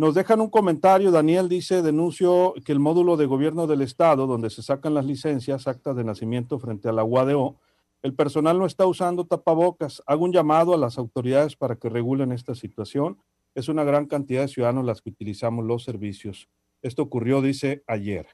Nos 0.00 0.14
dejan 0.14 0.40
un 0.40 0.48
comentario, 0.48 1.10
Daniel 1.10 1.46
dice, 1.46 1.82
denuncio 1.82 2.54
que 2.64 2.72
el 2.72 2.80
módulo 2.80 3.18
de 3.18 3.26
gobierno 3.26 3.66
del 3.66 3.82
Estado, 3.82 4.26
donde 4.26 4.48
se 4.48 4.62
sacan 4.62 4.94
las 4.94 5.04
licencias, 5.04 5.68
actas 5.68 5.94
de 5.94 6.04
nacimiento 6.04 6.58
frente 6.58 6.88
a 6.88 6.92
la 6.92 7.04
UADO, 7.04 7.56
el 8.00 8.14
personal 8.14 8.58
no 8.58 8.64
está 8.64 8.86
usando 8.86 9.26
tapabocas. 9.26 10.02
Hago 10.06 10.24
un 10.24 10.32
llamado 10.32 10.72
a 10.72 10.78
las 10.78 10.96
autoridades 10.96 11.54
para 11.54 11.76
que 11.76 11.90
regulen 11.90 12.32
esta 12.32 12.54
situación. 12.54 13.18
Es 13.54 13.68
una 13.68 13.84
gran 13.84 14.06
cantidad 14.06 14.40
de 14.40 14.48
ciudadanos 14.48 14.86
las 14.86 15.02
que 15.02 15.10
utilizamos 15.10 15.66
los 15.66 15.84
servicios. 15.84 16.48
Esto 16.80 17.02
ocurrió, 17.02 17.42
dice, 17.42 17.84
ayer. 17.86 18.26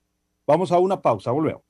Vamos 0.47 0.71
a 0.71 0.79
una 0.79 1.03
pausa, 1.03 1.33
volvemos. 1.33 1.65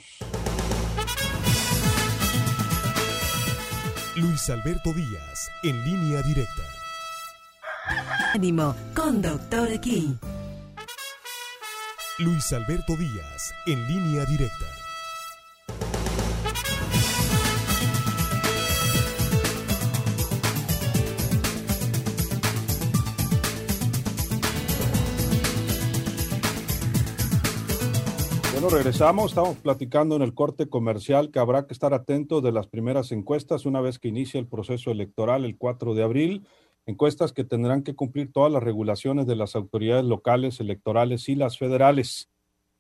Luis 4.15 4.51
Alberto 4.51 4.93
Díaz, 4.93 5.49
en 5.63 5.83
línea 5.87 6.21
directa. 6.21 6.76
Ánimo, 8.35 8.75
con 8.95 9.23
Doctor 9.23 9.69
aquí. 9.73 10.17
Luis 12.19 12.53
Alberto 12.53 12.97
Díaz, 12.97 13.53
en 13.67 13.87
línea 13.89 14.25
directa. 14.25 14.67
regresamos. 28.71 29.31
Estamos 29.31 29.57
platicando 29.57 30.17
en 30.17 30.23
el 30.23 30.35
corte 30.35 30.69
comercial 30.69 31.31
que 31.31 31.39
habrá 31.39 31.67
que 31.67 31.73
estar 31.73 31.95
atento 31.95 32.41
de 32.41 32.53
las 32.53 32.67
primeras 32.67 33.13
encuestas 33.13 33.65
una 33.65 33.81
vez 33.81 33.99
que 33.99 34.09
inicie 34.09 34.41
el 34.41 34.47
proceso 34.47 34.91
electoral 34.91 35.45
el 35.45 35.57
4 35.57 35.95
de 35.95 36.03
abril. 36.03 36.47
Encuestas 36.87 37.33
que 37.33 37.43
tendrán 37.43 37.83
que 37.83 37.97
cumplir 37.97 38.33
todas 38.33 38.53
las 38.53 38.63
regulaciones 38.63 39.27
de 39.27 39.35
las 39.35 39.57
autoridades 39.57 40.05
locales, 40.05 40.61
electorales 40.61 41.29
y 41.29 41.35
las 41.35 41.59
federales. 41.59 42.31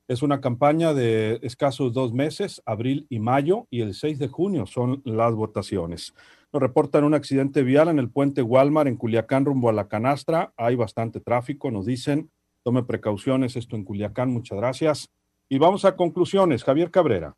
Es 0.06 0.22
una 0.22 0.40
campaña 0.40 0.94
de 0.94 1.40
escasos 1.42 1.92
dos 1.92 2.12
meses, 2.12 2.62
abril 2.64 3.08
y 3.10 3.18
mayo, 3.18 3.66
y 3.68 3.80
el 3.80 3.94
6 3.94 4.20
de 4.20 4.28
junio 4.28 4.66
son 4.66 5.02
las 5.04 5.34
votaciones. 5.34 6.14
Nos 6.52 6.62
reportan 6.62 7.02
un 7.02 7.14
accidente 7.14 7.64
vial 7.64 7.88
en 7.88 7.98
el 7.98 8.08
puente 8.08 8.42
Walmart 8.42 8.86
en 8.86 8.96
Culiacán 8.96 9.44
rumbo 9.44 9.68
a 9.68 9.72
la 9.72 9.88
canastra. 9.88 10.52
Hay 10.56 10.76
bastante 10.76 11.18
tráfico, 11.18 11.72
nos 11.72 11.86
dicen. 11.86 12.30
Tome 12.62 12.84
precauciones, 12.84 13.56
esto 13.56 13.74
en 13.74 13.84
Culiacán. 13.84 14.30
Muchas 14.30 14.56
gracias. 14.56 15.08
Y 15.48 15.58
vamos 15.58 15.84
a 15.84 15.96
conclusiones. 15.96 16.62
Javier 16.62 16.92
Cabrera. 16.92 17.36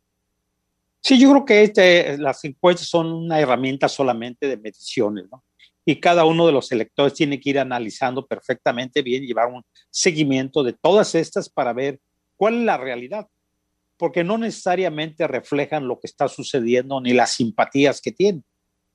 Sí, 1.01 1.19
yo 1.19 1.31
creo 1.31 1.45
que 1.45 1.63
este, 1.63 2.17
las 2.19 2.43
encuestas 2.45 2.87
son 2.87 3.11
una 3.11 3.39
herramienta 3.39 3.87
solamente 3.87 4.47
de 4.47 4.57
mediciones, 4.57 5.25
¿no? 5.31 5.43
Y 5.89 5.99
cada 5.99 6.23
uno 6.23 6.45
de 6.45 6.51
los 6.51 6.71
electores 6.71 7.15
tiene 7.15 7.39
que 7.39 7.49
ir 7.49 7.57
analizando 7.57 8.27
perfectamente 8.27 9.01
bien, 9.01 9.25
llevar 9.25 9.47
un 9.47 9.63
seguimiento 9.89 10.61
de 10.61 10.73
todas 10.73 11.15
estas 11.15 11.49
para 11.49 11.73
ver 11.73 11.99
cuál 12.37 12.59
es 12.59 12.61
la 12.61 12.77
realidad, 12.77 13.27
porque 13.97 14.23
no 14.23 14.37
necesariamente 14.37 15.25
reflejan 15.25 15.87
lo 15.87 15.99
que 15.99 16.05
está 16.05 16.27
sucediendo 16.27 17.01
ni 17.01 17.13
las 17.13 17.31
simpatías 17.31 18.01
que 18.01 18.11
tienen. 18.11 18.43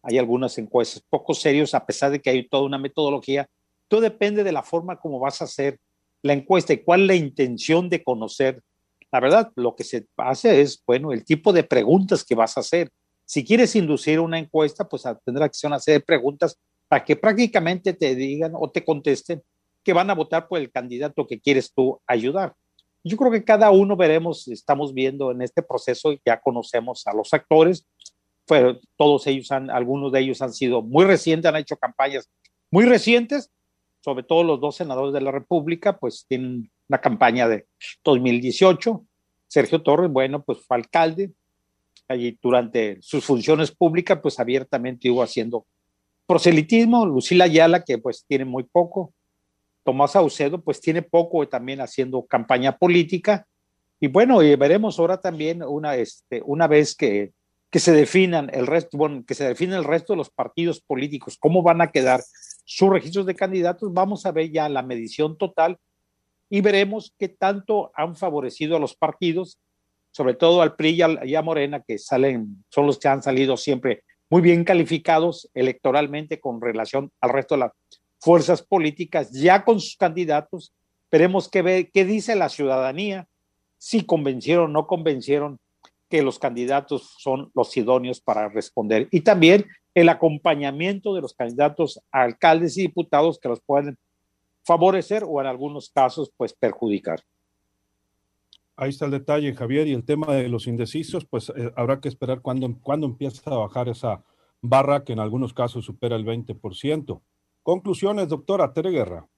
Hay 0.04 0.18
algunas 0.18 0.56
encuestas 0.56 1.02
poco 1.10 1.34
serios, 1.34 1.74
a 1.74 1.84
pesar 1.84 2.12
de 2.12 2.20
que 2.20 2.30
hay 2.30 2.48
toda 2.48 2.62
una 2.62 2.78
metodología. 2.78 3.48
Todo 3.88 4.00
depende 4.00 4.44
de 4.44 4.52
la 4.52 4.62
forma 4.62 5.00
como 5.00 5.18
vas 5.18 5.40
a 5.40 5.46
hacer 5.46 5.80
la 6.22 6.34
encuesta 6.34 6.74
y 6.74 6.84
cuál 6.84 7.00
es 7.00 7.06
la 7.08 7.16
intención 7.16 7.88
de 7.88 8.04
conocer 8.04 8.62
la 9.10 9.18
verdad, 9.18 9.52
lo 9.56 9.74
que 9.74 9.82
se 9.82 10.06
hace 10.16 10.60
es, 10.60 10.80
bueno, 10.86 11.10
el 11.10 11.24
tipo 11.24 11.52
de 11.52 11.64
preguntas 11.64 12.24
que 12.24 12.36
vas 12.36 12.56
a 12.56 12.60
hacer. 12.60 12.90
Si 13.24 13.44
quieres 13.44 13.74
inducir 13.74 14.20
una 14.20 14.38
encuesta, 14.38 14.88
pues 14.88 15.02
tendrás 15.24 15.50
que 15.50 15.56
hacer 15.56 15.68
una 15.68 15.80
serie 15.80 15.98
de 15.98 16.04
preguntas 16.04 16.56
para 16.88 17.04
que 17.04 17.16
prácticamente 17.16 17.92
te 17.92 18.14
digan 18.14 18.52
o 18.54 18.70
te 18.70 18.84
contesten 18.84 19.42
que 19.82 19.92
van 19.92 20.10
a 20.10 20.14
votar 20.14 20.48
por 20.48 20.58
el 20.58 20.70
candidato 20.70 21.26
que 21.26 21.40
quieres 21.40 21.72
tú 21.72 22.00
ayudar. 22.06 22.54
Yo 23.02 23.16
creo 23.18 23.30
que 23.30 23.44
cada 23.44 23.70
uno 23.70 23.96
veremos, 23.96 24.48
estamos 24.48 24.94
viendo 24.94 25.30
en 25.30 25.42
este 25.42 25.62
proceso, 25.62 26.14
ya 26.24 26.40
conocemos 26.40 27.06
a 27.06 27.14
los 27.14 27.34
actores, 27.34 27.86
pero 28.46 28.80
todos 28.96 29.26
ellos 29.26 29.50
han, 29.50 29.70
algunos 29.70 30.10
de 30.12 30.20
ellos 30.20 30.40
han 30.40 30.52
sido 30.52 30.82
muy 30.82 31.04
recientes, 31.04 31.48
han 31.48 31.56
hecho 31.56 31.76
campañas 31.76 32.30
muy 32.70 32.86
recientes, 32.86 33.50
sobre 34.00 34.22
todo 34.22 34.42
los 34.42 34.60
dos 34.60 34.76
senadores 34.76 35.12
de 35.12 35.20
la 35.20 35.30
República, 35.30 35.98
pues 35.98 36.24
tienen 36.28 36.70
una 36.88 37.00
campaña 37.00 37.48
de 37.48 37.66
2018. 38.04 39.04
Sergio 39.48 39.82
Torres, 39.82 40.10
bueno, 40.10 40.42
pues 40.42 40.58
fue 40.66 40.76
alcalde. 40.76 41.32
Allí 42.08 42.38
durante 42.42 42.98
sus 43.00 43.24
funciones 43.24 43.70
públicas, 43.70 44.18
pues 44.22 44.38
abiertamente 44.38 45.08
iba 45.08 45.24
haciendo 45.24 45.66
proselitismo, 46.26 47.06
Lucila 47.06 47.44
Ayala, 47.44 47.84
que 47.84 47.98
pues 47.98 48.24
tiene 48.26 48.44
muy 48.44 48.64
poco, 48.64 49.12
Tomás 49.84 50.12
Saucedo, 50.12 50.62
pues 50.62 50.80
tiene 50.80 51.02
poco 51.02 51.46
también 51.48 51.80
haciendo 51.80 52.24
campaña 52.24 52.78
política. 52.78 53.46
Y 54.00 54.08
bueno, 54.08 54.42
y 54.42 54.54
veremos 54.56 54.98
ahora 54.98 55.20
también 55.20 55.62
una, 55.62 55.96
este, 55.96 56.42
una 56.44 56.66
vez 56.66 56.94
que, 56.96 57.32
que 57.70 57.80
se 57.80 57.92
definan 57.92 58.50
el 58.52 58.66
resto, 58.66 58.96
bueno, 58.96 59.24
que 59.26 59.34
se 59.34 59.48
define 59.48 59.76
el 59.76 59.84
resto 59.84 60.12
de 60.12 60.18
los 60.18 60.30
partidos 60.30 60.80
políticos, 60.80 61.36
cómo 61.38 61.62
van 61.62 61.80
a 61.80 61.90
quedar 61.90 62.22
sus 62.64 62.88
registros 62.88 63.26
de 63.26 63.34
candidatos, 63.34 63.92
vamos 63.92 64.24
a 64.26 64.32
ver 64.32 64.50
ya 64.50 64.68
la 64.68 64.82
medición 64.82 65.36
total 65.36 65.78
y 66.48 66.60
veremos 66.60 67.14
qué 67.18 67.28
tanto 67.28 67.90
han 67.94 68.14
favorecido 68.14 68.76
a 68.76 68.78
los 68.78 68.94
partidos, 68.94 69.58
sobre 70.12 70.34
todo 70.34 70.62
al 70.62 70.76
PRI 70.76 71.02
y 71.24 71.34
a, 71.34 71.42
Morena, 71.42 71.82
que 71.82 71.98
salen, 71.98 72.64
son 72.68 72.86
los 72.86 72.98
que 72.98 73.08
han 73.08 73.22
salido 73.22 73.56
siempre 73.56 74.04
muy 74.34 74.42
bien 74.42 74.64
calificados 74.64 75.48
electoralmente 75.54 76.40
con 76.40 76.60
relación 76.60 77.12
al 77.20 77.30
resto 77.30 77.54
de 77.54 77.60
las 77.60 77.72
fuerzas 78.18 78.62
políticas, 78.62 79.30
ya 79.30 79.64
con 79.64 79.78
sus 79.78 79.96
candidatos. 79.96 80.72
Veremos 81.08 81.48
qué, 81.48 81.62
ve, 81.62 81.90
qué 81.94 82.04
dice 82.04 82.34
la 82.34 82.48
ciudadanía, 82.48 83.28
si 83.78 84.04
convencieron 84.04 84.64
o 84.64 84.72
no 84.72 84.88
convencieron 84.88 85.60
que 86.10 86.20
los 86.22 86.40
candidatos 86.40 87.14
son 87.16 87.52
los 87.54 87.76
idóneos 87.76 88.20
para 88.20 88.48
responder. 88.48 89.06
Y 89.12 89.20
también 89.20 89.66
el 89.94 90.08
acompañamiento 90.08 91.14
de 91.14 91.20
los 91.20 91.34
candidatos 91.34 92.00
a 92.10 92.22
alcaldes 92.22 92.76
y 92.76 92.82
diputados 92.82 93.38
que 93.38 93.48
los 93.48 93.60
pueden 93.60 93.96
favorecer 94.64 95.22
o 95.24 95.40
en 95.42 95.46
algunos 95.46 95.90
casos 95.90 96.32
pues 96.36 96.52
perjudicar. 96.52 97.20
Ahí 98.76 98.90
está 98.90 99.04
el 99.04 99.12
detalle, 99.12 99.54
Javier, 99.54 99.86
y 99.86 99.92
el 99.92 100.04
tema 100.04 100.34
de 100.34 100.48
los 100.48 100.66
indecisos, 100.66 101.24
pues 101.24 101.50
eh, 101.50 101.72
habrá 101.76 102.00
que 102.00 102.08
esperar 102.08 102.40
cuándo, 102.40 102.68
cuando 102.82 103.06
empieza 103.06 103.50
a 103.50 103.58
bajar 103.58 103.88
esa 103.88 104.24
barra 104.60 105.04
que 105.04 105.12
en 105.12 105.20
algunos 105.20 105.54
casos 105.54 105.84
supera 105.84 106.16
el 106.16 106.24
20%. 106.24 107.20
Conclusiones, 107.62 108.28
doctora 108.28 108.72
Tere 108.72 108.90
Guerra. 108.90 109.28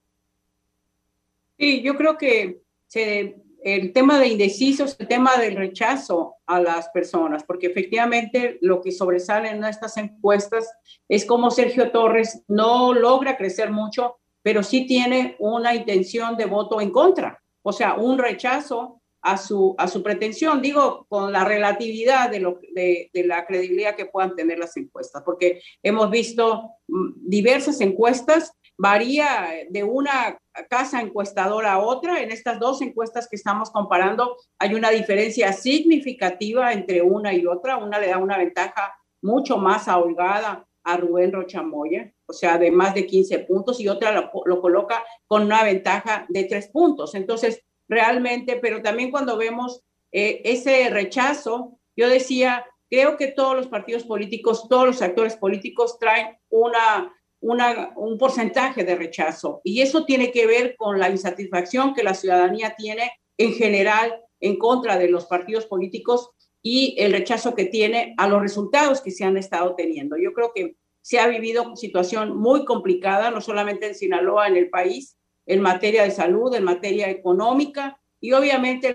Sí, 1.58 1.82
yo 1.82 1.96
creo 1.96 2.16
que 2.16 2.62
se 2.86 3.42
el 3.66 3.92
tema 3.92 4.20
de 4.20 4.28
indecisos, 4.28 4.94
el 5.00 5.08
tema 5.08 5.36
del 5.38 5.56
rechazo 5.56 6.36
a 6.46 6.60
las 6.60 6.88
personas, 6.90 7.42
porque 7.42 7.66
efectivamente 7.66 8.58
lo 8.60 8.80
que 8.80 8.92
sobresale 8.92 9.50
en 9.50 9.64
estas 9.64 9.96
encuestas 9.96 10.72
es 11.08 11.24
como 11.24 11.50
Sergio 11.50 11.90
Torres 11.90 12.44
no 12.46 12.94
logra 12.94 13.36
crecer 13.36 13.72
mucho, 13.72 14.18
pero 14.40 14.62
sí 14.62 14.86
tiene 14.86 15.34
una 15.40 15.74
intención 15.74 16.36
de 16.36 16.44
voto 16.44 16.80
en 16.80 16.90
contra, 16.90 17.42
o 17.62 17.72
sea, 17.72 17.94
un 17.94 18.18
rechazo 18.18 19.00
a 19.26 19.36
su, 19.36 19.74
a 19.76 19.88
su 19.88 20.04
pretensión, 20.04 20.62
digo, 20.62 21.04
con 21.08 21.32
la 21.32 21.44
relatividad 21.44 22.30
de, 22.30 22.38
lo, 22.38 22.60
de, 22.72 23.10
la 23.24 23.44
credibilidad 23.44 23.96
que 23.96 24.06
puedan 24.06 24.36
tener 24.36 24.56
las 24.56 24.76
encuestas, 24.76 25.24
porque 25.24 25.60
hemos 25.82 26.08
visto 26.12 26.70
mm, 26.86 27.28
diversas 27.28 27.80
encuestas 27.80 28.52
varía 28.78 29.48
de 29.68 29.82
una 29.82 30.38
casa 30.70 31.00
encuestadora 31.00 31.72
a 31.72 31.78
otra. 31.80 32.22
En 32.22 32.30
estas 32.30 32.60
dos 32.60 32.80
encuestas 32.82 33.26
que 33.28 33.34
estamos 33.34 33.70
comparando 33.70 34.36
hay 34.60 34.74
una 34.74 34.90
diferencia 34.90 35.52
significativa 35.52 36.72
entre 36.72 37.02
una 37.02 37.32
y 37.34 37.46
otra. 37.46 37.78
Una 37.78 37.98
le 37.98 38.08
da 38.08 38.18
una 38.18 38.38
ventaja 38.38 38.94
mucho 39.22 39.56
más 39.56 39.88
ahogada 39.88 40.68
a 40.84 40.96
Rubén 40.98 41.32
Rochamoya, 41.32 42.12
o 42.26 42.32
sea, 42.32 42.58
de 42.58 42.70
más 42.70 42.94
de 42.94 43.06
15 43.06 43.40
puntos, 43.40 43.80
y 43.80 43.88
otra 43.88 44.12
lo, 44.12 44.60
coloca 44.60 45.02
con 45.26 45.42
una 45.42 45.64
ventaja 45.64 46.26
de 46.28 46.44
tres 46.44 46.68
puntos. 46.68 47.16
Entonces, 47.16 47.64
realmente, 47.88 48.56
pero 48.56 48.82
también 48.82 49.10
cuando 49.10 49.36
vemos 49.36 49.82
eh, 50.12 50.42
ese 50.44 50.90
rechazo, 50.90 51.78
yo 51.96 52.08
decía, 52.08 52.64
creo 52.90 53.16
que 53.16 53.28
todos 53.28 53.56
los 53.56 53.68
partidos 53.68 54.04
políticos, 54.04 54.68
todos 54.68 54.86
los 54.86 55.02
actores 55.02 55.36
políticos 55.36 55.98
traen 55.98 56.36
una 56.48 57.12
un 57.40 58.18
porcentaje 58.18 58.84
de 58.84 58.96
rechazo. 58.96 59.60
Y 59.64 59.82
eso 59.82 60.04
tiene 60.04 60.32
que 60.32 60.46
ver 60.46 60.76
con 60.76 60.98
la 60.98 61.10
insatisfacción 61.10 61.94
que 61.94 62.02
la 62.02 62.14
ciudadanía 62.14 62.74
tiene 62.76 63.12
en 63.38 63.52
general 63.52 64.20
en 64.40 64.58
contra 64.58 64.98
de 64.98 65.08
los 65.08 65.26
partidos 65.26 65.66
políticos 65.66 66.30
y 66.62 66.96
el 66.98 67.12
rechazo 67.12 67.54
que 67.54 67.66
tiene 67.66 68.14
a 68.18 68.28
los 68.28 68.42
resultados 68.42 69.00
que 69.00 69.10
se 69.10 69.24
han 69.24 69.36
estado 69.36 69.74
teniendo. 69.76 70.16
Yo 70.16 70.32
creo 70.32 70.52
que 70.54 70.76
se 71.02 71.20
ha 71.20 71.28
vivido 71.28 71.62
una 71.62 71.76
situación 71.76 72.36
muy 72.36 72.64
complicada, 72.64 73.30
no 73.30 73.40
solamente 73.40 73.86
en 73.86 73.94
Sinaloa, 73.94 74.48
en 74.48 74.56
el 74.56 74.68
país, 74.68 75.16
en 75.46 75.60
materia 75.62 76.02
de 76.02 76.10
salud, 76.10 76.54
en 76.54 76.64
materia 76.64 77.08
económica 77.08 77.98
y 78.20 78.32
obviamente 78.32 78.94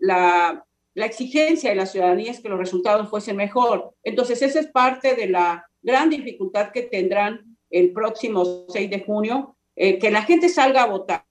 la, 0.00 0.64
la, 0.94 1.06
exigencia 1.06 1.70
de 1.70 1.76
la 1.76 1.86
ciudadanía 1.86 2.30
es 2.30 2.40
que 2.40 2.48
los 2.48 2.58
resultados 2.58 3.08
fuesen 3.08 3.36
mejor. 3.36 3.94
Entonces, 4.02 4.42
esa 4.42 4.60
es 4.60 4.66
parte 4.66 5.14
de 5.14 5.28
la 5.28 5.66
gran 5.80 6.10
dificultad 6.10 6.70
que 6.72 6.82
tendrán 6.82 7.56
el 7.70 7.92
próximo 7.92 8.66
6 8.68 8.90
de 8.90 9.00
junio, 9.00 9.56
eh, 9.76 9.98
que 9.98 10.10
la 10.10 10.22
gente 10.22 10.48
salga 10.48 10.82
a 10.82 10.86
votar, 10.86 11.24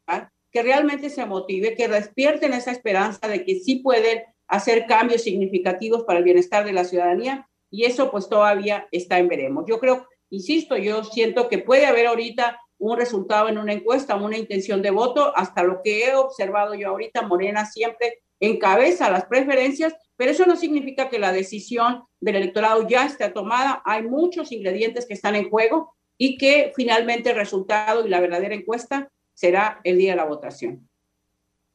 que 0.52 0.64
realmente 0.64 1.10
se 1.10 1.26
motive, 1.26 1.76
que 1.76 1.88
despierten 1.88 2.54
esa 2.54 2.72
esperanza 2.72 3.28
de 3.28 3.44
que 3.44 3.60
sí 3.60 3.78
pueden 3.78 4.24
hacer 4.48 4.86
cambios 4.86 5.24
significativos 5.24 6.04
para 6.04 6.20
el 6.20 6.26
bienestar 6.26 6.66
de 6.66 6.74
la 6.74 6.84
ciudadanía 6.84 7.48
y 7.70 7.86
eso 7.86 8.12
pues 8.12 8.28
todavía 8.28 8.88
está 8.92 9.18
en 9.18 9.30
veremos. 9.30 9.66
Yo 9.68 9.80
creo, 9.80 10.08
insisto, 10.30 10.78
yo 10.78 11.04
siento 11.06 11.48
que 11.48 11.58
puede 11.58 11.86
haber 11.86 12.08
ahorita 12.08 12.60
un 12.82 12.98
resultado 12.98 13.48
en 13.48 13.60
una 13.60 13.74
encuesta, 13.74 14.16
una 14.16 14.38
intención 14.38 14.82
de 14.82 14.90
voto, 14.90 15.38
hasta 15.38 15.62
lo 15.64 15.82
que 15.84 16.06
he 16.06 16.16
observado 16.16 16.74
yo 16.74 16.90
ahorita, 16.90 17.22
Morena 17.22 17.66
siempre 17.66 18.24
encabeza 18.40 19.12
las 19.12 19.26
preferencias, 19.26 19.94
pero 20.18 20.32
eso 20.32 20.48
no 20.48 20.56
significa 20.56 21.08
que 21.08 21.20
la 21.20 21.32
decisión 21.32 22.04
del 22.20 22.38
electorado 22.38 22.88
ya 22.88 23.06
esté 23.06 23.30
tomada. 23.30 23.84
Hay 23.86 24.02
muchos 24.02 24.52
ingredientes 24.52 25.06
que 25.06 25.14
están 25.14 25.36
en 25.36 25.48
juego 25.48 25.94
y 26.18 26.40
que 26.40 26.74
finalmente 26.76 27.30
el 27.30 27.36
resultado 27.36 28.04
y 28.04 28.10
la 28.10 28.20
verdadera 28.20 28.56
encuesta 28.56 29.12
será 29.36 29.80
el 29.84 30.00
día 30.00 30.12
de 30.12 30.18
la 30.18 30.26
votación. 30.26 30.90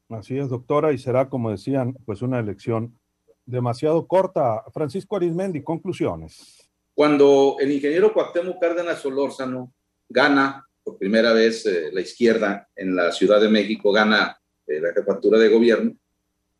Así 0.09 0.37
es, 0.37 0.49
doctora, 0.49 0.91
y 0.91 0.97
será, 0.97 1.29
como 1.29 1.51
decían, 1.51 1.93
pues 2.05 2.21
una 2.21 2.39
elección 2.39 2.99
demasiado 3.45 4.05
corta. 4.07 4.65
Francisco 4.73 5.15
Arismendi, 5.15 5.63
conclusiones. 5.63 6.69
Cuando 6.93 7.55
el 7.59 7.71
ingeniero 7.71 8.13
Cuauhtémoc 8.13 8.59
Cárdenas 8.59 8.99
Solórzano 8.99 9.73
gana 10.09 10.66
por 10.87 10.97
primera 10.97 11.33
vez 11.33 11.65
eh, 11.65 11.89
la 11.91 11.99
izquierda 11.99 12.69
en 12.73 12.95
la 12.95 13.11
Ciudad 13.11 13.41
de 13.41 13.49
México, 13.49 13.91
gana 13.91 14.39
eh, 14.65 14.79
la 14.79 14.93
jefatura 14.93 15.37
de 15.37 15.49
gobierno, 15.49 15.97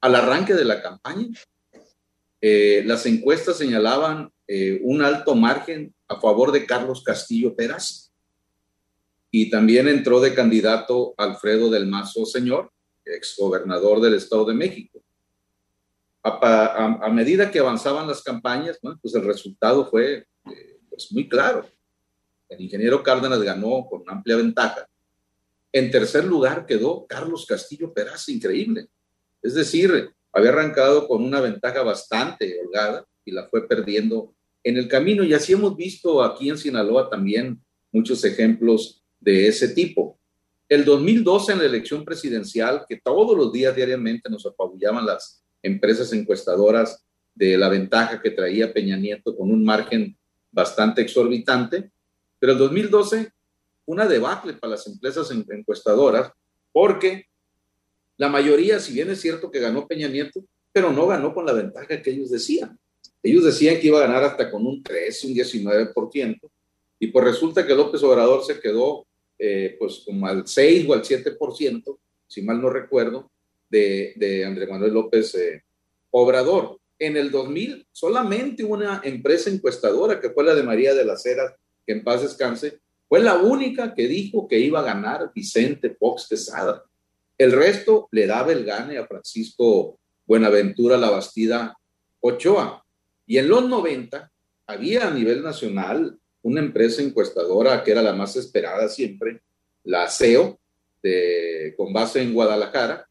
al 0.01 0.15
arranque 0.15 0.53
de 0.53 0.65
la 0.65 0.81
campaña, 0.81 1.29
eh, 2.41 2.83
las 2.85 3.05
encuestas 3.05 3.57
señalaban 3.57 4.29
un 4.83 5.01
alto 5.01 5.35
margen 5.35 5.93
a 6.07 6.21
favor 6.21 6.53
de 6.53 6.65
Carlos 6.65 7.03
Castillo 7.03 7.53
Peraz. 7.53 8.13
Y 9.29 9.49
también 9.49 9.89
entró 9.89 10.21
de 10.21 10.33
candidato 10.33 11.13
Alfredo 11.17 11.69
del 11.69 11.85
Mazo 11.85 12.25
Señor, 12.25 12.71
exgobernador 13.03 13.99
del 13.99 14.13
Estado 14.13 14.45
de 14.45 14.53
México. 14.53 15.03
A, 16.23 17.09
medida 17.11 17.51
que 17.51 17.59
avanzaban 17.59 18.07
las 18.07 18.23
campañas, 18.23 18.79
pues 19.01 19.15
el 19.15 19.25
resultado 19.25 19.89
fue 19.89 20.27
eh, 20.45 20.79
pues 20.89 21.11
muy 21.11 21.27
claro. 21.27 21.65
El 22.49 22.61
ingeniero 22.61 23.03
Cárdenas 23.03 23.41
ganó 23.41 23.87
con 23.89 24.03
amplia 24.07 24.37
ventaja. 24.37 24.87
En 25.71 25.91
tercer 25.91 26.25
lugar 26.25 26.65
quedó 26.65 27.05
Carlos 27.07 27.45
Castillo 27.45 27.93
Peraz, 27.93 28.29
increíble. 28.29 28.87
Es 29.41 29.53
decir, 29.53 30.11
había 30.31 30.49
arrancado 30.49 31.07
con 31.07 31.23
una 31.23 31.41
ventaja 31.41 31.83
bastante 31.83 32.59
holgada 32.59 33.05
y 33.25 33.31
la 33.31 33.47
fue 33.47 33.67
perdiendo 33.67 34.33
en 34.63 34.77
el 34.77 34.87
camino. 34.87 35.23
Y 35.23 35.33
así 35.33 35.53
hemos 35.53 35.75
visto 35.75 36.23
aquí 36.23 36.49
en 36.49 36.57
Sinaloa 36.57 37.09
también 37.09 37.61
muchos 37.91 38.23
ejemplos 38.23 39.03
de 39.19 39.47
ese 39.47 39.69
tipo. 39.69 40.19
El 40.69 40.83
2012 40.83 41.53
en 41.53 41.59
la 41.59 41.65
elección 41.65 42.03
presidencial, 42.03 42.85
que 42.87 42.99
todos 43.01 43.37
los 43.37 43.51
días 43.53 43.75
diariamente 43.75 44.29
nos 44.29 44.45
apabullaban 44.45 45.05
las 45.05 45.43
empresas 45.61 46.11
encuestadoras 46.13 47.05
de 47.33 47.57
la 47.57 47.69
ventaja 47.69 48.21
que 48.21 48.31
traía 48.31 48.73
Peña 48.73 48.97
Nieto 48.97 49.35
con 49.35 49.51
un 49.51 49.63
margen 49.63 50.17
bastante 50.51 51.01
exorbitante, 51.01 51.91
pero 52.39 52.53
el 52.53 52.57
2012 52.57 53.31
una 53.85 54.05
debacle 54.05 54.53
para 54.53 54.71
las 54.71 54.85
empresas 54.87 55.31
encuestadoras 55.31 56.31
porque 56.71 57.25
la 58.17 58.29
mayoría, 58.29 58.79
si 58.79 58.93
bien 58.93 59.09
es 59.09 59.21
cierto 59.21 59.49
que 59.49 59.59
ganó 59.59 59.87
Peña 59.87 60.07
Nieto, 60.07 60.43
pero 60.71 60.91
no 60.91 61.07
ganó 61.07 61.33
con 61.33 61.45
la 61.45 61.53
ventaja 61.53 62.01
que 62.01 62.11
ellos 62.11 62.29
decían. 62.29 62.77
Ellos 63.23 63.45
decían 63.45 63.79
que 63.79 63.87
iba 63.87 63.97
a 63.97 64.07
ganar 64.07 64.23
hasta 64.23 64.51
con 64.51 64.65
un 64.65 64.83
13, 64.83 65.27
un 65.27 65.33
19%, 65.33 66.39
y 66.99 67.07
pues 67.07 67.25
resulta 67.25 67.65
que 67.65 67.75
López 67.75 68.01
Obrador 68.03 68.43
se 68.43 68.59
quedó 68.59 69.05
eh, 69.39 69.75
pues 69.77 70.03
como 70.05 70.27
al 70.27 70.47
6 70.47 70.87
o 70.89 70.93
al 70.93 71.03
7%, 71.03 71.97
si 72.27 72.41
mal 72.41 72.61
no 72.61 72.69
recuerdo, 72.69 73.31
de, 73.69 74.13
de 74.15 74.45
Andrés 74.45 74.69
Manuel 74.69 74.93
López 74.93 75.35
eh, 75.35 75.63
Obrador. 76.11 76.79
En 76.99 77.15
el 77.15 77.29
2000, 77.29 77.87
solamente 77.91 78.63
una 78.63 79.01
empresa 79.03 79.49
encuestadora, 79.49 80.19
que 80.19 80.31
fue 80.31 80.43
la 80.43 80.55
de 80.55 80.63
María 80.63 80.95
de 80.95 81.05
las 81.05 81.25
Heras, 81.25 81.53
que 81.87 81.93
en 81.93 82.03
paz 82.03 82.21
descanse, 82.21 82.81
fue 83.07 83.21
la 83.21 83.37
única 83.37 83.95
que 83.95 84.07
dijo 84.07 84.47
que 84.47 84.59
iba 84.59 84.81
a 84.81 84.83
ganar 84.83 85.31
Vicente 85.33 85.95
Fox 85.97 86.27
Quesada. 86.29 86.83
El 87.37 87.53
resto 87.53 88.09
le 88.11 88.27
daba 88.27 88.51
el 88.51 88.65
gane 88.65 88.97
a 88.97 89.07
Francisco 89.07 89.97
Buenaventura 90.25 90.97
Labastida 90.97 91.77
Ochoa. 92.19 92.83
Y 93.25 93.37
en 93.37 93.47
los 93.47 93.67
90 93.67 94.29
había 94.67 95.07
a 95.07 95.11
nivel 95.11 95.41
nacional 95.41 96.19
una 96.41 96.59
empresa 96.59 97.01
encuestadora 97.01 97.83
que 97.83 97.91
era 97.91 98.01
la 98.01 98.13
más 98.13 98.35
esperada 98.35 98.89
siempre, 98.89 99.41
la 99.83 100.09
CEO, 100.09 100.59
de, 101.01 101.73
con 101.77 101.93
base 101.93 102.21
en 102.21 102.33
Guadalajara, 102.33 103.07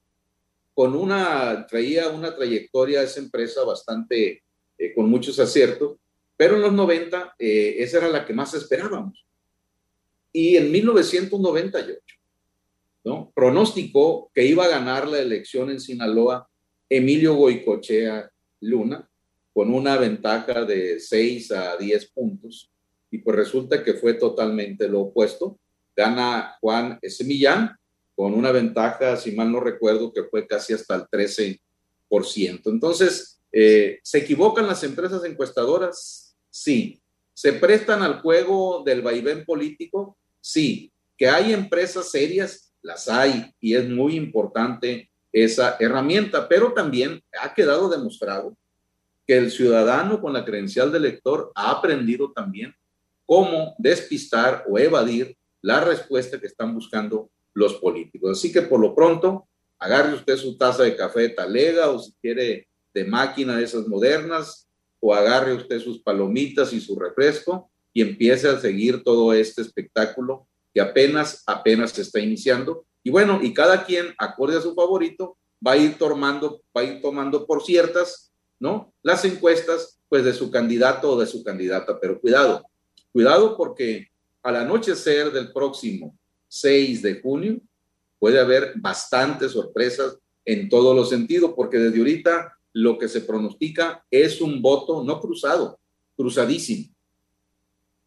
con 0.74 0.94
una, 0.94 1.66
traía 1.66 2.08
una 2.08 2.34
trayectoria 2.34 3.02
esa 3.02 3.20
empresa 3.20 3.64
bastante, 3.64 4.42
eh, 4.76 4.94
con 4.94 5.08
muchos 5.08 5.38
aciertos, 5.38 5.96
pero 6.37 6.57
en 6.57 6.62
los 6.62 6.72
90 6.72 7.35
eh, 7.38 7.77
esa 7.79 7.99
era 7.99 8.09
la 8.09 8.27
que 8.27 8.35
más 8.35 8.55
esperábamos. 8.55 9.27
Y 10.33 10.57
en 10.57 10.70
1998, 10.70 12.01
¿no? 13.05 13.33
Pronosticó 13.35 14.31
que 14.35 14.44
iba 14.44 14.64
a 14.64 14.68
ganar 14.68 15.09
la 15.09 15.18
elección 15.18 15.70
en 15.70 15.81
Sinaloa 15.81 16.49
Emilio 16.88 17.35
Goicochea 17.35 18.31
Luna, 18.61 19.09
con 19.53 19.72
una 19.72 19.96
ventaja 19.96 20.64
de 20.64 21.01
6 21.01 21.53
a 21.53 21.77
10 21.77 22.11
puntos, 22.11 22.70
y 23.11 23.18
pues 23.18 23.37
resulta 23.37 23.83
que 23.83 23.94
fue 23.94 24.14
totalmente 24.14 24.88
lo 24.88 25.01
opuesto. 25.01 25.59
Gana 25.96 26.57
Juan 26.61 26.99
S. 27.01 27.25
Millán 27.25 27.75
con 28.14 28.35
una 28.35 28.51
ventaja, 28.51 29.16
si 29.16 29.33
mal 29.33 29.51
no 29.53 29.61
recuerdo, 29.61 30.12
que 30.12 30.25
fue 30.25 30.46
casi 30.46 30.72
hasta 30.72 30.94
el 30.96 31.03
13%. 31.03 31.61
Entonces, 32.66 33.40
eh, 33.53 34.01
¿se 34.03 34.18
equivocan 34.18 34.66
las 34.66 34.83
empresas 34.85 35.25
encuestadoras? 35.25 36.25
Sí. 36.57 37.03
¿Se 37.35 37.53
prestan 37.53 38.03
al 38.03 38.23
juego 38.23 38.83
del 38.83 39.03
vaivén 39.03 39.45
político? 39.45 40.16
Sí. 40.40 40.90
¿Que 41.19 41.29
hay 41.29 41.53
empresas 41.53 42.11
serias? 42.11 42.73
Las 42.81 43.09
hay 43.09 43.53
y 43.61 43.75
es 43.75 43.87
muy 43.87 44.16
importante 44.16 45.11
esa 45.33 45.77
herramienta, 45.79 46.49
pero 46.49 46.73
también 46.73 47.23
ha 47.38 47.53
quedado 47.53 47.90
demostrado 47.90 48.57
que 49.27 49.37
el 49.37 49.51
ciudadano 49.51 50.19
con 50.19 50.33
la 50.33 50.47
credencial 50.47 50.90
de 50.90 51.01
lector 51.01 51.53
ha 51.55 51.73
aprendido 51.73 52.33
también 52.33 52.75
cómo 53.27 53.75
despistar 53.77 54.64
o 54.66 54.79
evadir 54.79 55.37
la 55.61 55.81
respuesta 55.81 56.40
que 56.40 56.47
están 56.47 56.73
buscando 56.75 57.29
los 57.53 57.75
políticos. 57.75 58.38
Así 58.38 58.51
que 58.51 58.62
por 58.62 58.81
lo 58.81 58.95
pronto, 58.95 59.47
agarre 59.79 60.14
usted 60.14 60.38
su 60.38 60.57
taza 60.57 60.85
de 60.85 60.97
café 60.97 61.29
de 61.29 61.81
o 61.81 61.99
si 61.99 62.14
quiere 62.14 62.66
de 62.95 63.05
máquina 63.05 63.57
de 63.57 63.64
esas 63.64 63.87
modernas, 63.88 64.65
o 65.07 65.14
agarre 65.14 65.55
usted 65.55 65.79
sus 65.79 66.03
palomitas 66.03 66.73
y 66.73 66.81
su 66.81 66.99
refresco 66.99 67.71
y 67.92 68.03
empiece 68.03 68.49
a 68.49 68.59
seguir 68.59 69.05
todo 69.05 69.33
este 69.33 69.62
espectáculo 69.62 70.49
que 70.75 70.81
apenas, 70.81 71.45
apenas 71.47 71.92
se 71.92 72.03
está 72.03 72.19
iniciando. 72.19 72.85
Y 73.05 73.11
bueno, 73.11 73.38
y 73.40 73.55
cada 73.55 73.85
quien, 73.85 74.12
acorde 74.19 74.57
a 74.57 74.61
su 74.61 74.75
favorito, 74.75 75.38
va 75.64 75.73
a 75.73 75.77
ir 75.77 75.97
tomando, 75.97 76.61
va 76.77 76.81
a 76.81 76.85
ir 76.85 77.01
tomando 77.01 77.47
por 77.47 77.62
ciertas, 77.62 78.33
¿no? 78.59 78.92
Las 79.01 79.25
encuestas, 79.25 80.01
pues 80.09 80.25
de 80.25 80.35
su 80.35 80.51
candidato 80.51 81.12
o 81.12 81.21
de 81.21 81.27
su 81.27 81.45
candidata. 81.45 82.01
Pero 82.01 82.21
cuidado, 82.21 82.66
cuidado 83.12 83.57
porque 83.57 84.09
al 84.42 84.57
anochecer 84.57 85.31
del 85.31 85.53
próximo 85.53 86.19
6 86.49 87.01
de 87.03 87.21
junio, 87.21 87.61
puede 88.19 88.40
haber 88.40 88.73
bastantes 88.75 89.53
sorpresas 89.53 90.19
en 90.45 90.69
todos 90.69 90.97
los 90.97 91.11
sentidos, 91.11 91.53
porque 91.55 91.79
desde 91.79 91.99
ahorita 91.99 92.56
lo 92.76 92.98
que 92.98 93.08
se 93.08 93.22
pronostica 93.22 94.04
es 94.10 94.42
un 94.42 94.60
voto 94.60 95.02
no 95.02 95.18
cruzado, 95.18 95.80
cruzadísimo. 96.14 96.94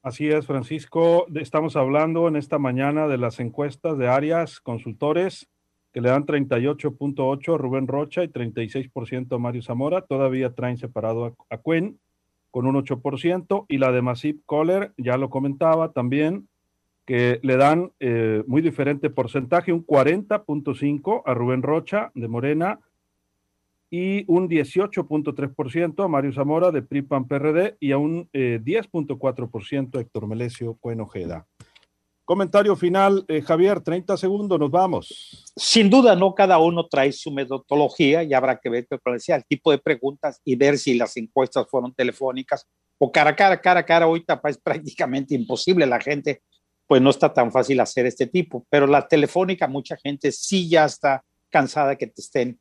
Así 0.03 0.27
es, 0.27 0.45
Francisco. 0.45 1.25
Estamos 1.33 1.75
hablando 1.75 2.27
en 2.27 2.35
esta 2.35 2.59
mañana 2.59 3.07
de 3.07 3.17
las 3.17 3.39
encuestas 3.39 3.97
de 3.97 4.07
Arias 4.07 4.59
Consultores, 4.59 5.49
que 5.91 6.01
le 6.01 6.09
dan 6.09 6.27
38.8 6.27 7.55
a 7.55 7.57
Rubén 7.57 7.87
Rocha 7.87 8.23
y 8.23 8.27
36% 8.27 9.35
a 9.35 9.39
Mario 9.39 9.63
Zamora. 9.63 10.05
Todavía 10.05 10.53
traen 10.53 10.77
separado 10.77 11.25
a, 11.25 11.33
a 11.49 11.57
Cuen 11.57 11.99
con 12.51 12.67
un 12.67 12.75
8%. 12.75 13.65
Y 13.69 13.79
la 13.79 13.91
de 13.91 14.03
Masip 14.03 14.43
Kohler, 14.45 14.93
ya 14.97 15.17
lo 15.17 15.31
comentaba 15.31 15.93
también, 15.93 16.47
que 17.07 17.39
le 17.41 17.57
dan 17.57 17.91
eh, 17.99 18.43
muy 18.45 18.61
diferente 18.61 19.09
porcentaje, 19.09 19.73
un 19.73 19.83
40.5 19.83 21.23
a 21.25 21.33
Rubén 21.33 21.63
Rocha 21.63 22.11
de 22.13 22.27
Morena 22.27 22.79
y 23.89 24.23
un 24.31 24.47
18.3% 24.47 26.03
a 26.03 26.07
Mario 26.07 26.31
Zamora 26.31 26.71
de 26.71 26.81
PRIPAN 26.81 27.27
PRD 27.27 27.77
y 27.79 27.91
a 27.91 27.97
un 27.97 28.29
10.4% 28.31 29.95
eh, 29.95 29.97
a 29.97 30.01
Héctor 30.01 30.27
Melesio 30.27 30.77
Cuenojeda. 30.79 31.47
Comentario 32.29 32.75
final, 32.75 33.25
eh, 33.27 33.41
Javier, 33.41 33.81
30 33.81 34.15
segundos, 34.15 34.59
nos 34.59 34.69
vamos. 34.69 35.51
Sin 35.55 35.89
duda, 35.89 36.15
no 36.15 36.35
cada 36.35 36.59
uno 36.59 36.87
trae 36.87 37.11
su 37.11 37.31
metodología 37.31 38.21
y 38.21 38.35
habrá 38.35 38.59
que 38.59 38.69
ver, 38.69 38.87
como 38.87 39.15
decía, 39.15 39.35
el 39.35 39.45
tipo 39.45 39.71
de 39.71 39.79
preguntas 39.79 40.39
y 40.45 40.55
ver 40.55 40.77
si 40.77 40.93
las 40.93 41.17
encuestas 41.17 41.65
fueron 41.67 41.91
telefónicas 41.95 42.67
o 42.99 43.11
cara 43.11 43.31
a 43.31 43.35
cara, 43.35 43.59
cara 43.59 43.79
a 43.79 43.85
cara. 43.85 44.05
Ahorita 44.05 44.39
es 44.43 44.57
prácticamente 44.63 45.33
imposible. 45.33 45.87
La 45.87 45.99
gente 45.99 46.43
pues 46.85 47.01
no 47.01 47.09
está 47.09 47.33
tan 47.33 47.51
fácil 47.51 47.79
hacer 47.79 48.05
este 48.05 48.27
tipo. 48.27 48.63
Pero 48.69 48.85
la 48.85 49.07
telefónica, 49.07 49.67
mucha 49.67 49.97
gente 49.97 50.31
sí 50.31 50.69
ya 50.69 50.85
está 50.85 51.23
cansada 51.49 51.95
que 51.95 52.05
te 52.05 52.21
estén 52.21 52.59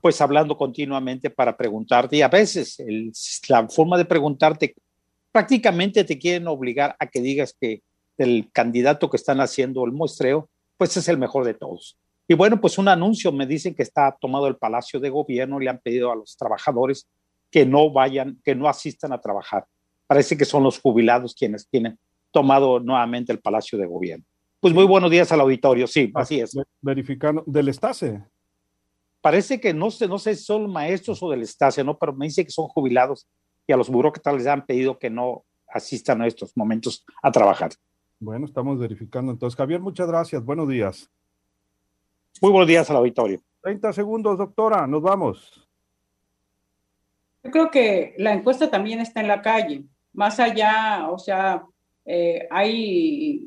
pues 0.00 0.20
hablando 0.20 0.56
continuamente 0.56 1.30
para 1.30 1.56
preguntarte 1.56 2.16
y 2.16 2.22
a 2.22 2.28
veces 2.28 2.76
la 3.48 3.68
forma 3.68 3.98
de 3.98 4.04
preguntarte 4.04 4.74
prácticamente 5.32 6.04
te 6.04 6.18
quieren 6.18 6.48
obligar 6.48 6.96
a 6.98 7.06
que 7.06 7.20
digas 7.20 7.54
que 7.60 7.82
el 8.18 8.50
candidato 8.52 9.10
que 9.10 9.16
están 9.16 9.40
haciendo 9.40 9.84
el 9.84 9.92
muestreo 9.92 10.48
pues 10.76 10.96
es 10.96 11.08
el 11.08 11.18
mejor 11.18 11.44
de 11.44 11.54
todos. 11.54 11.98
Y 12.28 12.34
bueno, 12.34 12.60
pues 12.60 12.76
un 12.78 12.88
anuncio, 12.88 13.30
me 13.32 13.46
dicen 13.46 13.74
que 13.74 13.82
está 13.82 14.16
tomado 14.20 14.48
el 14.48 14.56
Palacio 14.56 14.98
de 14.98 15.10
Gobierno, 15.10 15.60
le 15.60 15.70
han 15.70 15.78
pedido 15.78 16.10
a 16.10 16.16
los 16.16 16.36
trabajadores 16.36 17.08
que 17.50 17.64
no 17.64 17.90
vayan, 17.90 18.40
que 18.44 18.54
no 18.54 18.68
asistan 18.68 19.12
a 19.12 19.20
trabajar. 19.20 19.64
Parece 20.06 20.36
que 20.36 20.44
son 20.44 20.62
los 20.62 20.80
jubilados 20.80 21.34
quienes 21.34 21.68
tienen 21.68 21.98
tomado 22.32 22.80
nuevamente 22.80 23.32
el 23.32 23.38
Palacio 23.38 23.78
de 23.78 23.86
Gobierno. 23.86 24.24
Pues 24.60 24.74
muy 24.74 24.84
buenos 24.84 25.10
días 25.10 25.30
al 25.32 25.40
auditorio, 25.40 25.86
sí, 25.86 26.10
ah, 26.14 26.22
así 26.22 26.40
es. 26.40 26.58
Verificando, 26.80 27.44
del 27.46 27.68
Estase. 27.68 28.24
Parece 29.20 29.60
que 29.60 29.74
no 29.74 29.90
sé, 29.90 30.06
no 30.06 30.18
sé 30.18 30.34
si 30.36 30.44
son 30.44 30.70
maestros 30.70 31.22
o 31.22 31.30
del 31.30 31.42
Estase, 31.42 31.82
¿no? 31.82 31.98
Pero 31.98 32.12
me 32.12 32.26
dice 32.26 32.44
que 32.44 32.50
son 32.50 32.68
jubilados 32.68 33.28
y 33.66 33.72
a 33.72 33.76
los 33.76 33.88
burócratas 33.90 34.34
les 34.34 34.46
han 34.46 34.64
pedido 34.64 34.98
que 34.98 35.10
no 35.10 35.44
asistan 35.68 36.22
a 36.22 36.26
estos 36.26 36.56
momentos 36.56 37.04
a 37.22 37.30
trabajar. 37.30 37.70
Bueno, 38.18 38.46
estamos 38.46 38.78
verificando 38.78 39.32
entonces. 39.32 39.56
Javier, 39.56 39.80
muchas 39.80 40.06
gracias. 40.06 40.44
Buenos 40.44 40.68
días. 40.68 41.10
Muy 42.40 42.50
buenos 42.50 42.68
días 42.68 42.88
al 42.90 42.96
auditorio. 42.96 43.40
30 43.62 43.92
segundos, 43.92 44.38
doctora. 44.38 44.86
Nos 44.86 45.02
vamos. 45.02 45.68
Yo 47.42 47.50
creo 47.50 47.70
que 47.70 48.14
la 48.18 48.32
encuesta 48.32 48.70
también 48.70 49.00
está 49.00 49.20
en 49.20 49.28
la 49.28 49.42
calle. 49.42 49.84
Más 50.12 50.40
allá, 50.40 51.08
o 51.10 51.18
sea, 51.18 51.64
eh, 52.04 52.46
hay 52.50 53.46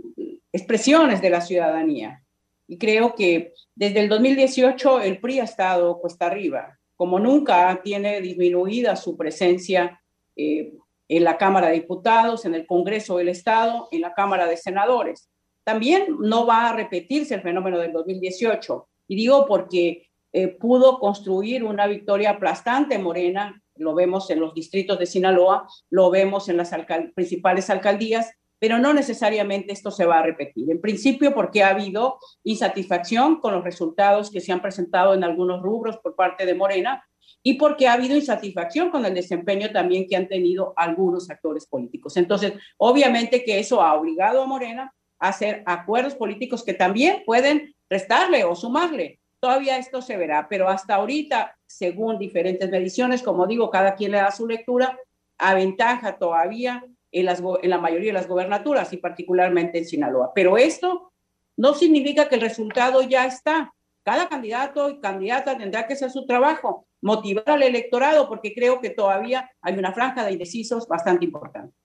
expresiones 0.51 1.21
de 1.21 1.29
la 1.29 1.41
ciudadanía. 1.41 2.23
Y 2.69 2.77
creo 2.77 3.15
que 3.15 3.53
desde 3.73 3.99
el 3.99 4.09
2018 4.09 5.01
el 5.01 5.19
PRI 5.19 5.39
ha 5.39 5.43
estado 5.43 5.99
cuesta 5.99 6.27
arriba. 6.27 6.77
Como 6.95 7.19
nunca 7.19 7.81
tiene 7.83 8.21
disminuida 8.21 8.95
su 8.95 9.17
presencia 9.17 9.99
eh, 10.35 10.73
en 11.07 11.23
la 11.23 11.35
Cámara 11.35 11.69
de 11.69 11.73
Diputados, 11.73 12.45
en 12.45 12.53
el 12.53 12.67
Congreso 12.67 13.17
del 13.17 13.29
Estado, 13.29 13.87
en 13.91 14.01
la 14.01 14.13
Cámara 14.13 14.45
de 14.45 14.55
Senadores. 14.55 15.31
También 15.63 16.15
no 16.19 16.45
va 16.45 16.69
a 16.69 16.75
repetirse 16.75 17.33
el 17.33 17.41
fenómeno 17.41 17.79
del 17.79 17.91
2018. 17.91 18.87
Y 19.07 19.15
digo 19.15 19.47
porque 19.47 20.07
eh, 20.31 20.49
pudo 20.49 20.99
construir 20.99 21.63
una 21.63 21.87
victoria 21.87 22.31
aplastante 22.31 22.99
Morena, 22.99 23.63
lo 23.77 23.95
vemos 23.95 24.29
en 24.29 24.41
los 24.41 24.53
distritos 24.53 24.99
de 24.99 25.07
Sinaloa, 25.07 25.67
lo 25.89 26.11
vemos 26.11 26.49
en 26.49 26.57
las 26.57 26.71
principales 27.15 27.71
alcaldías, 27.71 28.31
pero 28.59 28.77
no 28.77 28.93
necesariamente 28.93 29.71
esto 29.71 29.89
se 29.89 30.05
va 30.05 30.19
a 30.19 30.23
repetir. 30.23 30.69
En 30.69 30.81
principio, 30.81 31.33
porque 31.33 31.63
ha 31.63 31.69
habido 31.69 32.19
insatisfacción 32.43 33.39
con 33.39 33.53
los 33.53 33.63
resultados 33.63 34.29
que 34.29 34.41
se 34.41 34.51
han 34.51 34.61
presentado 34.61 35.13
en 35.13 35.23
algunos 35.23 35.61
rubros 35.61 35.97
por 35.97 36.15
parte 36.15 36.45
de 36.45 36.53
Morena 36.53 37.03
y 37.41 37.53
porque 37.53 37.87
ha 37.87 37.93
habido 37.93 38.15
insatisfacción 38.15 38.89
con 38.89 39.05
el 39.05 39.13
desempeño 39.13 39.71
también 39.71 40.07
que 40.07 40.17
han 40.17 40.27
tenido 40.27 40.73
algunos 40.75 41.29
actores 41.29 41.65
políticos. 41.65 42.17
Entonces, 42.17 42.53
obviamente 42.77 43.43
que 43.45 43.59
eso 43.59 43.81
ha 43.81 43.93
obligado 43.93 44.43
a 44.43 44.47
Morena 44.47 44.93
a 45.19 45.29
hacer 45.29 45.63
acuerdos 45.65 46.15
políticos 46.15 46.63
que 46.63 46.73
también 46.73 47.23
pueden 47.25 47.73
restarle 47.89 48.43
o 48.43 48.55
sumarle. 48.55 49.19
Todavía 49.39 49.77
esto 49.77 50.01
se 50.01 50.17
verá, 50.17 50.47
pero 50.49 50.67
hasta 50.67 50.95
ahorita, 50.95 51.57
según 51.65 52.19
diferentes 52.19 52.69
mediciones, 52.69 53.23
como 53.23 53.47
digo, 53.47 53.69
cada 53.69 53.95
quien 53.95 54.11
le 54.11 54.17
da 54.17 54.31
su 54.31 54.45
lectura, 54.45 54.99
aventaja 55.37 56.17
todavía 56.17 56.83
en, 57.11 57.25
las, 57.25 57.41
en 57.61 57.69
la 57.69 57.77
mayoría 57.77 58.07
de 58.07 58.13
las 58.13 58.27
gobernaturas 58.27 58.91
y 58.93 58.97
particularmente 58.97 59.77
en 59.77 59.85
Sinaloa. 59.85 60.31
Pero 60.33 60.57
esto 60.57 61.11
no 61.57 61.73
significa 61.73 62.29
que 62.29 62.35
el 62.35 62.41
resultado 62.41 63.01
ya 63.01 63.25
está. 63.25 63.73
Cada 64.03 64.29
candidato 64.29 64.89
y 64.89 64.99
candidata 64.99 65.57
tendrá 65.57 65.85
que 65.85 65.93
hacer 65.93 66.09
su 66.09 66.25
trabajo, 66.25 66.87
motivar 67.01 67.49
al 67.49 67.63
electorado, 67.63 68.27
porque 68.27 68.53
creo 68.53 68.79
que 68.79 68.89
todavía 68.89 69.49
hay 69.61 69.77
una 69.77 69.91
franja 69.91 70.25
de 70.25 70.31
indecisos 70.31 70.87
bastante 70.87 71.25
importante. 71.25 71.75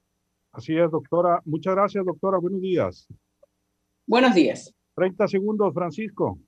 Así 0.53 0.77
es, 0.77 0.91
doctora. 0.91 1.41
Muchas 1.45 1.75
gracias, 1.75 2.05
doctora. 2.05 2.39
Buenos 2.39 2.61
días. 2.61 3.09
Buenos 4.07 4.35
días. 4.35 4.73
30 4.95 5.27
segundos, 5.27 5.75
Francisco. 5.75 6.39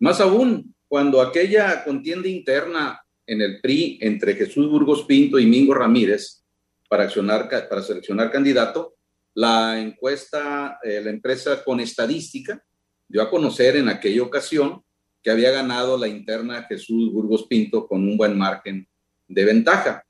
Más 0.00 0.20
aún, 0.20 0.74
cuando 0.86 1.22
aquella 1.22 1.82
contienda 1.84 2.28
interna 2.28 3.00
en 3.26 3.40
el 3.40 3.60
PRI 3.60 3.98
entre 4.02 4.34
Jesús 4.34 4.70
Burgos 4.70 5.04
Pinto 5.04 5.38
y 5.38 5.46
Mingo 5.46 5.74
Ramírez 5.74 6.44
para, 6.88 7.08
seleccionar 7.10 8.30
candidato, 8.30 8.96
la 9.34 9.78
encuesta, 9.80 10.78
eh, 10.82 11.00
la 11.00 11.10
empresa 11.10 11.62
con 11.62 11.80
estadística, 11.80 12.62
dio 13.06 13.22
a 13.22 13.30
conocer 13.30 13.76
en 13.76 13.88
aquella 13.88 14.22
ocasión 14.22 14.82
que 15.22 15.30
había 15.30 15.50
ganado 15.50 15.96
la 15.98 16.08
interna 16.08 16.64
Jesús 16.64 17.12
Burgos 17.12 17.46
Pinto 17.46 17.86
con 17.86 18.02
un 18.02 18.16
buen 18.16 18.36
margen 18.36 18.88
de 19.26 19.44
ventaja. 19.44 20.04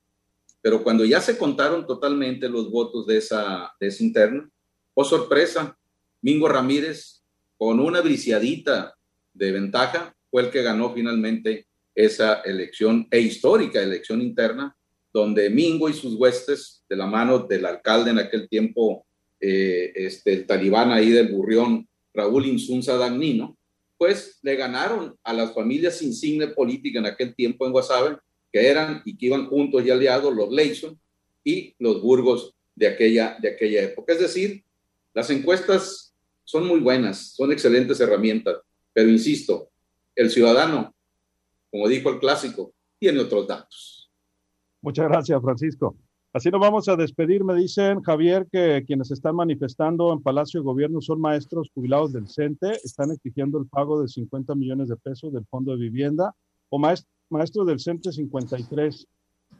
Pero 0.61 0.83
cuando 0.83 1.05
ya 1.05 1.21
se 1.21 1.37
contaron 1.37 1.87
totalmente 1.87 2.49
los 2.49 2.71
votos 2.71 3.07
de 3.07 3.19
esa, 3.19 3.73
de 3.81 3.89
esa 3.89 4.03
interna, 4.03 4.49
oh 4.95 5.05
sorpresa, 5.05 5.77
Mingo 6.21 6.49
Ramírez, 6.49 7.23
con 7.57 7.81
una 7.81 8.01
briciadita 8.01 8.97
de 9.33 9.53
ventaja, 9.53 10.15
fue 10.31 10.43
el 10.43 10.51
que 10.51 10.63
ganó 10.63 10.93
finalmente 10.95 11.67
esa 11.95 12.43
elección 12.43 13.09
e 13.11 13.21
histórica 13.21 13.83
elección 13.83 14.23
interna, 14.23 14.77
donde 15.19 15.51
Mingo 15.51 15.89
y 15.89 15.93
sus 15.93 16.15
huestes, 16.15 16.85
de 16.89 16.97
la 16.97 17.07
mano 17.07 17.41
del 17.41 17.67
alcalde 17.67 18.11
en 18.11 18.19
aquel 18.19 18.49
tiempo, 18.49 19.07
eh, 19.41 19.93
este, 19.95 20.33
el 20.33 20.47
talibán 20.47 20.91
ahí 20.93 21.11
del 21.11 21.29
Burrión, 21.29 21.89
Raúl 22.15 22.47
Insunza 22.47 22.97
Dagnino, 22.97 23.57
pues 23.97 24.39
le 24.43 24.57
ganaron 24.57 25.17
a 25.25 25.33
las 25.33 25.53
familias 25.53 26.01
insigne 26.03 26.49
política 26.49 27.01
en 27.01 27.07
aquel 27.07 27.35
tiempo 27.35 27.67
en 27.67 27.73
Guasave, 27.73 28.17
que 28.53 28.67
eran 28.67 29.03
y 29.05 29.17
que 29.17 29.27
iban 29.27 29.47
juntos 29.47 29.85
y 29.85 29.91
aliados 29.91 30.35
los 30.35 30.51
Leyson 30.51 30.99
y 31.45 31.75
los 31.79 32.01
Burgos 32.01 32.55
de 32.75 32.87
aquella, 32.87 33.37
de 33.43 33.51
aquella 33.51 33.83
época. 33.83 34.13
Es 34.13 34.21
decir, 34.21 34.63
las 35.13 35.29
encuestas 35.31 36.15
son 36.45 36.67
muy 36.67 36.81
buenas, 36.81 37.35
son 37.35 37.53
excelentes 37.53 38.01
herramientas, 38.01 38.57
pero 38.93 39.11
insisto, 39.11 39.71
el 40.15 40.31
ciudadano, 40.31 40.95
como 41.71 41.89
dijo 41.89 42.09
el 42.11 42.21
clásico, 42.21 42.73
tiene 42.99 43.21
otros 43.21 43.47
datos. 43.47 43.98
Muchas 44.83 45.09
gracias, 45.09 45.41
Francisco. 45.43 45.97
Así 46.33 46.51
nos 46.51 46.61
vamos 46.61 46.89
a 46.89 46.97
despedir. 46.97 47.43
Me 47.43 47.55
dicen, 47.55 48.03
Javier, 48.03 48.47
que 48.53 48.85
quienes 48.87 49.11
están 49.11 49.35
manifestando 49.35 50.13
en 50.13 50.23
Palacio 50.23 50.61
de 50.61 50.65
Gobierno 50.65 51.01
son 51.01 51.21
maestros 51.21 51.71
jubilados 51.75 52.13
del 52.13 52.29
CENTE, 52.29 52.73
están 52.85 53.11
exigiendo 53.11 53.59
el 53.59 53.67
pago 53.67 54.01
de 54.01 54.09
50 54.09 54.55
millones 54.55 54.89
de 54.89 54.97
pesos 54.97 55.33
del 55.33 55.47
Fondo 55.47 55.73
de 55.73 55.79
Vivienda, 55.79 56.35
o 56.69 56.79
maestros 56.79 57.67
del 57.67 57.81
CENTE 57.81 58.13
53. 58.13 59.07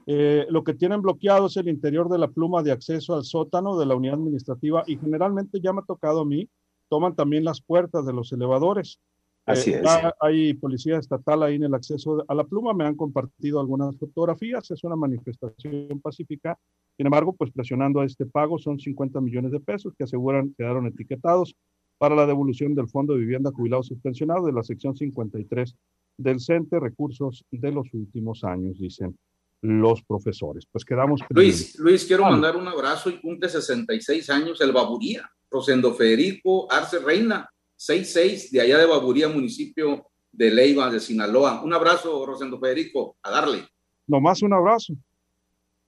Eh, 0.07 0.47
lo 0.51 0.63
que 0.63 0.75
tienen 0.75 1.01
bloqueado 1.01 1.47
es 1.47 1.57
el 1.57 1.69
interior 1.69 2.11
de 2.11 2.19
la 2.19 2.29
pluma 2.29 2.63
de 2.63 2.73
acceso 2.73 3.15
al 3.15 3.25
sótano 3.25 3.79
de 3.79 3.87
la 3.87 3.97
unidad 3.97 4.15
administrativa 4.15 4.85
y 4.87 4.99
generalmente 4.99 5.61
ya 5.63 5.73
me 5.73 5.81
ha 5.81 5.85
tocado 5.85 6.21
a 6.21 6.25
mí, 6.27 6.49
toman 6.91 7.15
también 7.17 7.45
las 7.45 7.63
puertas 7.63 8.05
de 8.05 8.13
los 8.13 8.31
elevadores. 8.33 9.01
Así 9.49 9.71
Eh, 9.73 9.77
es. 9.79 9.83
ya 9.83 10.15
hay 10.21 10.55
policía 10.55 10.99
estatal 10.99 11.43
ahí 11.43 11.57
en 11.57 11.65
el 11.65 11.75
acceso 11.75 12.25
a 12.29 12.35
la 12.35 12.45
pluma, 12.45 12.73
me 12.75 12.85
han 12.85 12.95
compartido 12.97 13.61
algunas 13.61 13.97
fotografías, 13.99 14.71
es 14.71 14.85
una 14.85 14.97
manifestación 14.97 16.01
pacífica, 16.03 16.59
sin 16.97 17.07
embargo, 17.07 17.33
pues 17.35 17.51
presionando 17.53 18.01
a 18.01 18.05
este 18.07 18.27
pago 18.27 18.59
son 18.59 18.79
50 18.79 19.21
millones 19.21 19.53
de 19.53 19.61
pesos 19.61 19.95
que 19.97 20.05
aseguran 20.05 20.55
quedaron 20.57 20.87
etiquetados 20.87 21.55
para 21.99 22.15
la 22.15 22.27
devolución 22.27 22.75
del 22.75 22.89
Fondo 22.89 23.15
de 23.15 23.21
Vivienda 23.21 23.51
Jubilado 23.53 23.83
Suspensionado 23.83 24.47
de 24.47 24.53
la 24.53 24.63
sección 24.63 24.95
53 24.97 25.75
del 26.19 26.41
CENTE, 26.41 26.81
recursos 26.81 27.45
de 27.51 27.73
los 27.73 27.93
últimos 27.95 28.45
años, 28.45 28.79
dicen 28.79 29.17
los 29.63 30.03
profesores. 30.05 30.65
Pues 30.71 30.85
quedamos... 30.85 31.21
Luis, 31.31 31.77
Luis, 31.79 32.05
quiero 32.05 32.23
Vale. 32.23 32.35
mandar 32.37 32.57
un 32.57 32.69
abrazo 32.69 33.11
y 33.11 33.21
cumple 33.21 33.49
66 33.49 34.31
años 34.31 34.61
el 34.61 34.73
Baburía, 34.73 35.29
Rosendo 35.51 35.93
Federico 35.95 36.71
Arce 36.71 36.99
Reina, 37.01 37.49
66 37.79 38.51
de 38.51 38.61
allá 38.61 38.77
de 38.79 38.87
Baburía, 38.87 39.29
municipio 39.29 40.05
de 40.33 40.51
Leiva, 40.51 40.91
de 40.91 40.99
Sinaloa. 41.01 41.63
Un 41.63 41.73
abrazo, 41.73 42.27
Rosendo 42.27 42.59
Federico, 42.59 43.17
a 43.23 43.31
darle. 43.31 43.67
Nomás 44.07 44.43
un 44.43 44.53
abrazo. 44.53 44.95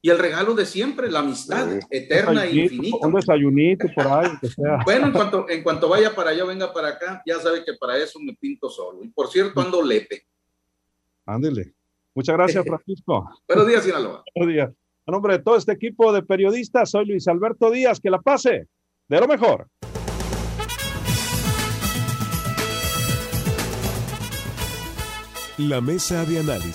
Y 0.03 0.09
el 0.09 0.19
regalo 0.19 0.55
de 0.55 0.65
siempre, 0.65 1.11
la 1.11 1.19
amistad 1.19 1.69
Sí. 1.73 1.79
eterna 1.91 2.47
e 2.47 2.55
infinita. 2.57 3.07
Un 3.07 3.13
desayunito 3.13 3.87
por 3.95 4.07
ahí, 4.07 4.31
que 4.41 4.49
sea. 4.49 4.79
Bueno, 4.87 5.07
en 5.09 5.13
cuanto, 5.13 5.47
en 5.49 5.63
cuanto 5.63 5.89
vaya 5.89 6.15
para 6.15 6.31
allá, 6.31 6.45
venga 6.45 6.73
para 6.73 6.89
acá, 6.89 7.23
ya 7.27 7.39
sabe 7.41 7.65
que 7.65 7.75
para 7.75 7.99
eso 7.99 8.19
me 8.21 8.35
pinto 8.35 8.71
solo. 8.71 9.05
Y 9.05 9.09
por 9.09 9.29
cierto, 9.29 9.61
ando 9.61 9.83
lepe. 9.83 10.23
Ándele. 11.27 11.75
Muchas 12.15 12.35
gracias, 12.37 12.65
Francisco. 12.67 13.29
Buenos 13.47 13.67
días, 13.67 13.85
Sinaloa. 13.85 14.23
Buenos 14.35 14.55
días. 14.55 14.71
A 15.07 15.11
nombre 15.11 15.37
de 15.37 15.43
todo 15.43 15.57
este 15.57 15.73
equipo 15.73 16.13
de 16.13 16.23
periodistas, 16.23 16.91
soy 16.91 17.05
Luis 17.07 17.27
Alberto 17.29 17.71
Díaz. 17.71 18.01
Que 18.01 18.11
la 18.11 18.21
pase 18.21 18.69
de 19.09 19.21
lo 19.21 19.27
mejor. 19.27 19.67
La 25.69 25.83
mesa 25.83 26.25
de 26.25 26.39
análisis. 26.39 26.71